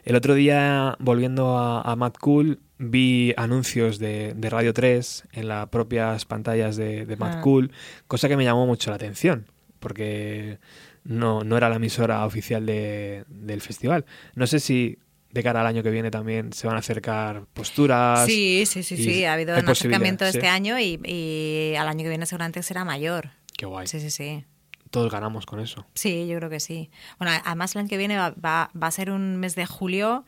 [0.03, 5.47] el otro día, volviendo a, a Mad Cool, vi anuncios de, de Radio 3 en
[5.47, 7.41] las propias pantallas de, de Mad Ah.
[7.41, 7.71] Cool,
[8.07, 9.47] cosa que me llamó mucho la atención,
[9.79, 10.59] porque
[11.03, 14.05] no, no era la emisora oficial de- del festival.
[14.35, 14.97] No sé si
[15.31, 18.25] de cara al año que viene también se van a acercar posturas.
[18.25, 19.25] Sí, sí, sí, sí.
[19.25, 20.47] Ha habido un acercamiento este sí.
[20.47, 23.31] año y, y al año que viene seguramente será mayor.
[23.57, 23.87] Qué guay.
[23.87, 24.45] Sí, sí, sí.
[24.91, 25.87] Todos ganamos con eso.
[25.95, 26.91] Sí, yo creo que sí.
[27.17, 30.23] Bueno, además el año que viene va, va- va a ser un mes de julio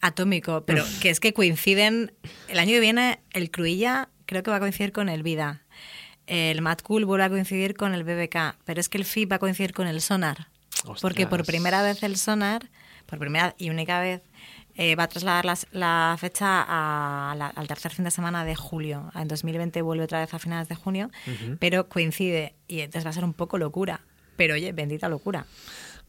[0.00, 2.12] atómico, pero que es que coinciden.
[2.48, 5.62] El año que viene el Cruilla creo que va a coincidir con el Vida.
[6.26, 9.36] El Mad Cool vuelve a coincidir con el BBK, pero es que el FIP va
[9.36, 10.48] a coincidir con el Sonar.
[11.00, 12.68] Porque por primera vez el Sonar,
[13.06, 14.20] por primera y única vez,
[14.76, 18.54] eh, va a trasladar las- la fecha a la- al tercer fin de semana de
[18.54, 19.10] julio.
[19.14, 21.10] En 2020 vuelve otra vez a finales de junio,
[21.58, 24.02] pero coincide y entonces va a ser un poco locura.
[24.36, 25.46] Pero oye, bendita locura.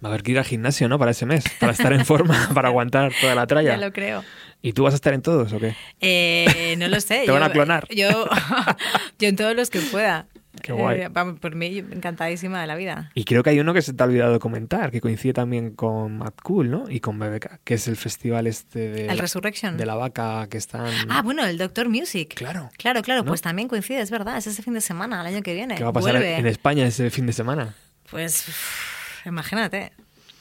[0.03, 0.97] Va a haber que ir al gimnasio, ¿no?
[0.97, 3.71] Para ese mes, para estar en forma, para aguantar toda la tralla.
[3.71, 4.23] Ya lo creo.
[4.61, 5.75] ¿Y tú vas a estar en todos o qué?
[5.99, 7.23] Eh, no lo sé.
[7.25, 7.87] Te van a clonar.
[7.89, 8.09] Yo,
[9.19, 10.27] yo en todos los que pueda.
[10.61, 11.01] Qué guay.
[11.01, 13.11] Eh, por mí, encantadísima de la vida.
[13.13, 16.17] Y creo que hay uno que se te ha olvidado comentar, que coincide también con
[16.17, 16.85] Mad Cool, ¿no?
[16.89, 19.77] Y con BBK, que es el festival este de, ¿El Resurrection?
[19.77, 20.91] de la vaca que están...
[21.09, 22.33] Ah, bueno, el Doctor Music.
[22.35, 22.69] Claro.
[22.77, 23.27] Claro, claro, ¿No?
[23.27, 25.75] pues también coincide, es verdad, es ese fin de semana, el año que viene.
[25.75, 26.37] que va a pasar Vuelve.
[26.37, 27.75] en España ese fin de semana.
[28.09, 28.88] Pues uf,
[29.29, 29.91] imagínate.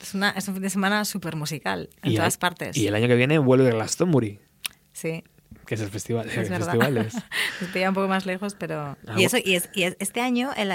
[0.02, 2.76] Es, una, es un fin de semana súper musical, en y todas el, partes.
[2.76, 4.38] Y el año que viene vuelve Glastonbury,
[4.92, 5.22] Sí,
[5.66, 7.14] que es el festival de festivales.
[7.72, 8.96] Pilla un poco más lejos, pero...
[9.06, 10.70] Ah, y, eso, y, es- y es- este año el,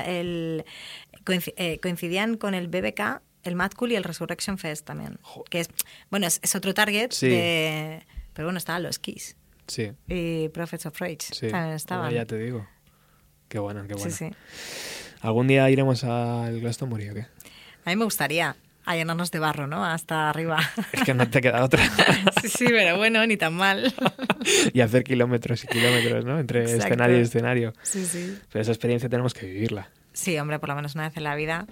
[1.57, 5.17] eh, coincidían con el BBK, el Mad Cool y el Resurrection Fest también.
[5.21, 5.43] Jo.
[5.45, 5.69] Que es,
[6.11, 7.27] bueno, es, es otro target Sí.
[7.29, 8.05] de...
[8.33, 9.35] Pero bueno, estaban los Kiss
[9.67, 11.17] Sí, y Prophets of Rage.
[11.31, 11.47] sí.
[11.49, 12.11] También estaban.
[12.13, 12.67] Ya te digo.
[13.47, 14.11] Qué bueno, qué bueno.
[14.11, 14.35] Sí, sí.
[15.21, 17.27] ¿Algún día iremos al Glastonbury o qué?
[17.85, 18.55] A mí me gustaría
[18.85, 19.85] a llenarnos de barro, ¿no?
[19.85, 20.59] Hasta arriba.
[20.91, 21.83] Es que no te queda otra.
[22.41, 23.93] sí, sí, pero bueno, ni tan mal.
[24.73, 26.39] y hacer kilómetros y kilómetros, ¿no?
[26.39, 26.85] Entre Exacto.
[26.85, 27.73] escenario y escenario.
[27.83, 28.37] sí, sí.
[28.51, 29.89] Pero esa experiencia tenemos que vivirla.
[30.11, 31.65] Sí, hombre, por lo menos una vez en la vida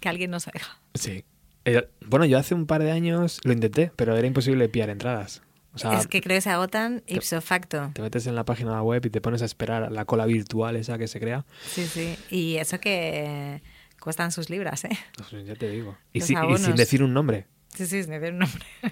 [0.00, 0.66] que alguien nos oiga.
[0.94, 1.24] Sí.
[1.64, 5.42] Eh, bueno, yo hace un par de años lo intenté, pero era imposible pillar entradas.
[5.72, 7.92] O sea, es que creo que se agotan ipso facto.
[7.94, 10.74] te metes en la página web y te pones a esperar a la cola virtual
[10.74, 11.44] esa que se crea.
[11.64, 12.16] Sí, sí.
[12.28, 13.62] Y eso que
[14.00, 14.98] cuestan sus libras, ¿eh?
[15.30, 15.96] Pues ya te digo.
[16.12, 17.46] Y, si- sin decir un nombre.
[17.74, 18.64] Sí, sí, me dio un nombre.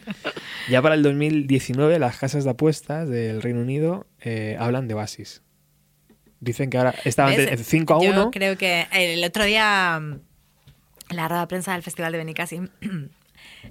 [0.69, 5.43] Ya para el 2019 las casas de apuestas del Reino Unido eh, hablan de Oasis.
[6.41, 7.51] Dicen que ahora estaban ¿Ves?
[7.59, 8.15] de 5 a 1.
[8.15, 10.13] Yo creo que el otro día, mm,
[11.11, 12.69] en la rueda de prensa del Festival de Benicassim,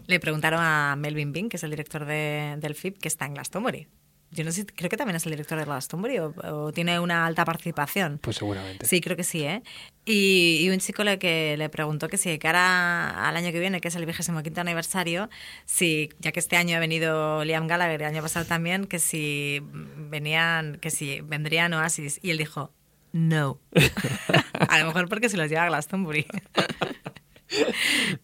[0.07, 3.35] le preguntaron a Melvin Bing, que es el director de- del FIP, que está en
[3.35, 3.87] Glastonbury.
[4.31, 7.25] Yo no sé, creo que también es el director de Glastonbury o, o tiene una
[7.25, 8.19] alta participación.
[8.21, 8.85] Pues seguramente.
[8.85, 9.63] Sí, creo que sí, ¿eh?
[10.05, 13.59] Y, y un chico le, que le preguntó que si de cara al año que
[13.59, 15.29] viene, que es el vigésimo quinto aniversario,
[15.65, 19.61] si, ya que este año ha venido Liam Gallagher, el año pasado también, que si
[19.63, 22.19] venían, que si vendrían Oasis.
[22.21, 22.73] Y él dijo,
[23.13, 23.59] no.
[24.69, 26.25] a lo mejor porque se los lleva a Glastonbury.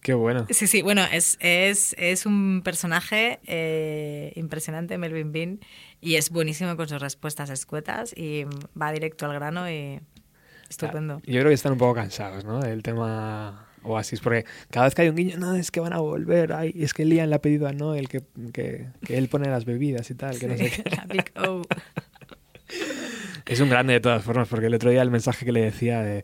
[0.01, 0.45] Qué bueno.
[0.49, 5.59] Sí, sí, bueno, es, es, es un personaje eh, impresionante, Melvin Bean,
[6.03, 8.45] y es buenísimo con sus respuestas escuetas y
[8.79, 10.01] va directo al grano y
[10.69, 11.21] estupendo.
[11.25, 12.59] Yo creo que están un poco cansados, ¿no?
[12.59, 15.99] Del tema Oasis, porque cada vez que hay un guiño, no, es que van a
[15.99, 18.21] volver, ay, es que Liam le ha pedido a Noel que,
[18.53, 20.89] que, que él pone las bebidas y tal, que no sé Sí, qué.
[20.95, 21.61] la Big O.
[23.45, 26.01] Es un grande de todas formas, porque el otro día el mensaje que le decía
[26.01, 26.23] de,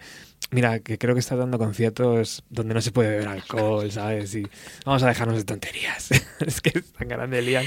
[0.51, 4.33] mira, que creo que estás dando conciertos donde no se puede beber alcohol, ¿sabes?
[4.35, 4.47] Y
[4.85, 6.09] vamos a dejarnos de tonterías.
[6.39, 7.65] es que es tan grande Liam.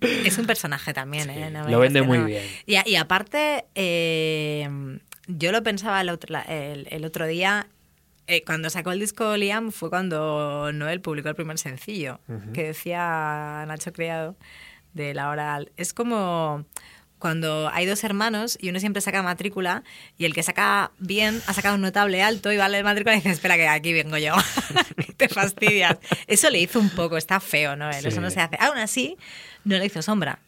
[0.00, 1.50] Es un personaje también, Sí, ¿eh?
[1.50, 2.24] No lo vende muy no.
[2.26, 2.44] bien.
[2.66, 4.68] Y, aparte, eh,
[5.26, 7.66] yo lo pensaba el otro, el, el otro día.
[8.26, 12.20] eh, cuando sacó el disco Liam fue cuando Noel publicó el primer sencillo,
[12.54, 14.36] que decía Nacho Criado
[14.94, 15.60] de la hora.
[15.76, 16.64] Es como
[17.20, 19.84] cuando hay dos hermanos y uno siempre saca matrícula
[20.18, 23.14] y el que saca bien ha sacado un notable alto y va a leer matrícula
[23.14, 24.34] y dice, espera que aquí vengo yo.
[25.16, 25.98] Te fastidias.
[26.26, 27.92] Eso le hizo un poco, está feo, ¿no?
[27.92, 28.08] Sí.
[28.08, 28.56] Eso no se hace.
[28.58, 29.16] Aún así,
[29.64, 30.40] no le hizo sombra.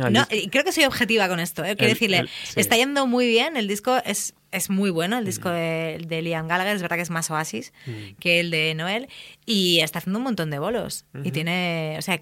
[0.00, 1.64] Ah, No, y creo que soy objetiva con esto.
[1.64, 1.76] ¿eh?
[1.76, 2.60] Quiero El- decirle, el- sí.
[2.60, 3.56] está yendo muy bien.
[3.56, 6.76] El disco es, es muy bueno, el disco de, de Liam Gallagher.
[6.76, 8.16] Es verdad que es más Oasis Mm.
[8.20, 9.08] que el de Noel.
[9.46, 11.04] Y está haciendo un montón de bolos.
[11.22, 11.94] Y tiene.
[11.98, 12.20] O sea,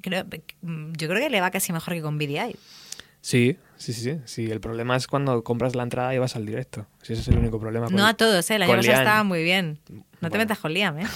[0.00, 0.24] creo,
[0.62, 2.56] yo creo que le va casi mejor que con BDI.
[3.20, 4.50] Sí, sí, sí, sí.
[4.50, 6.86] El problema es cuando compras la entrada y vas al directo.
[7.02, 7.88] Si ese es el único problema.
[7.90, 8.58] No a todos, ¿eh?
[8.58, 8.98] Pasado Liam.
[8.98, 9.80] estaba muy bien.
[10.20, 11.06] No te metas con Liam, ¿eh?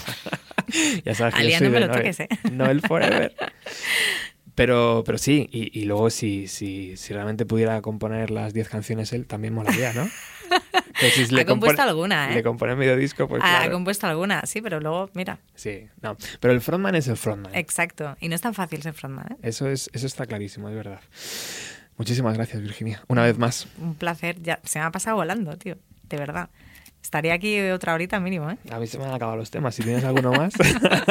[1.05, 2.29] ya sabes que A Liam no me lo toques, ¿eh?
[2.53, 3.35] Noel Forever.
[4.55, 9.11] Pero, pero sí, y, y luego si, si, si realmente pudiera componer las 10 canciones
[9.15, 10.07] él, también molaría, ¿no?
[11.01, 12.35] Que si Ha compuesto alguna, ¿eh?
[12.35, 13.73] Le compone medio disco, pues ha, ha claro.
[13.73, 15.39] compuesto alguna, sí, pero luego, mira.
[15.55, 16.17] Sí, no.
[16.39, 17.55] Pero el frontman es el frontman.
[17.55, 18.17] Exacto.
[18.21, 19.37] Y no es tan fácil ser frontman, ¿eh?
[19.43, 21.01] Eso, es, eso está clarísimo, es verdad.
[22.03, 23.01] Muchísimas gracias, Virginia.
[23.07, 23.69] Una vez más.
[23.81, 24.43] Un placer.
[24.43, 25.77] Ya, se me ha pasado volando, tío.
[26.09, 26.51] De verdad.
[27.01, 28.59] Estaría aquí otra horita mínimo, ¿eh?
[28.73, 29.73] A mí se me han acabado los temas.
[29.77, 30.53] Si tienes alguno más,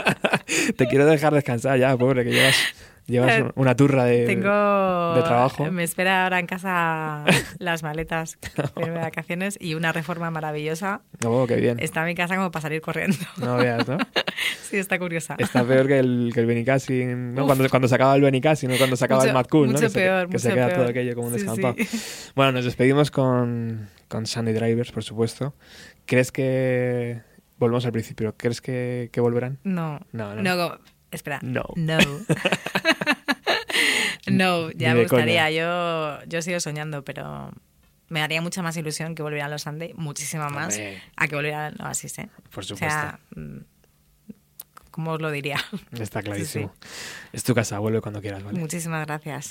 [0.78, 2.58] te quiero dejar descansar ya, pobre, que llevas,
[3.06, 5.16] llevas Eh, un- una turra de, Tengo.
[5.16, 5.72] de trabajo.
[5.72, 7.24] Me espera ahora en casa
[7.60, 8.38] las maletas
[8.76, 11.02] de vacaciones y una reforma maravillosa.
[11.26, 11.78] Oh, qué bien.
[11.80, 13.18] Está en mi casa como para salir corriendo.
[13.38, 13.98] No veas, ¿no?
[14.70, 15.36] sí, está curiosa.
[15.38, 17.42] Está peor que el, que el Benicassim, ¿no?
[17.44, 17.48] Uf.
[17.48, 19.74] Cuando, cuando se acaba el Benicassim, no cuando se acaba el Mad Cool, ¿no?
[19.74, 20.80] mucho Que se- peor, que se, queda peor.
[20.80, 21.76] todo aquello como un Sí, descampado.
[21.78, 22.32] sí.
[22.36, 25.54] Bueno, nos despedimos con, con Sandy Drivers, por supuesto.
[26.06, 27.22] ¿Crees que
[27.58, 28.34] volvemos al principio.
[28.38, 29.60] ¿Crees que, que volverán?
[29.64, 30.00] No.
[30.12, 30.58] No, no.
[30.58, 31.40] como- espera.
[31.44, 31.64] No.
[31.76, 31.98] No.
[34.28, 35.24] no, ya me coña.
[35.24, 35.52] gustaría.
[35.52, 37.52] Yo, yo sigo soñando, pero
[38.10, 41.02] me haría mucha más ilusión que volvieran los Sunday, muchísima más, Hombre.
[41.16, 42.30] a que volvieran los Oasis, ¿eh?
[42.52, 42.86] Por O supuesto.
[42.88, 43.58] sea, mm,
[44.92, 45.58] ¿cómo os lo diría?
[45.94, 46.74] Está clarísimo.
[47.32, 48.60] Es tu casa, vuelve cuando quieras, ¿vale?
[48.60, 49.50] Muchísimas gracias.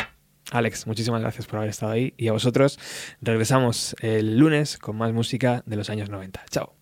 [0.52, 2.14] Alex, muchísimas gracias por haber estado ahí.
[2.16, 2.78] Y a vosotros,
[3.20, 6.44] regresamos el lunes con más música de los años 90.
[6.50, 6.79] Chao.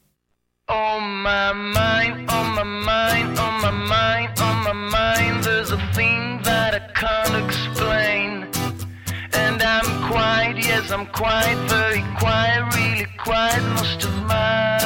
[0.69, 6.43] On my mind, on my mind, on my mind, on my mind, there's a thing
[6.43, 8.47] that I can't explain.
[9.33, 14.78] And I'm quiet, yes, I'm quiet, very quiet, really quiet most of my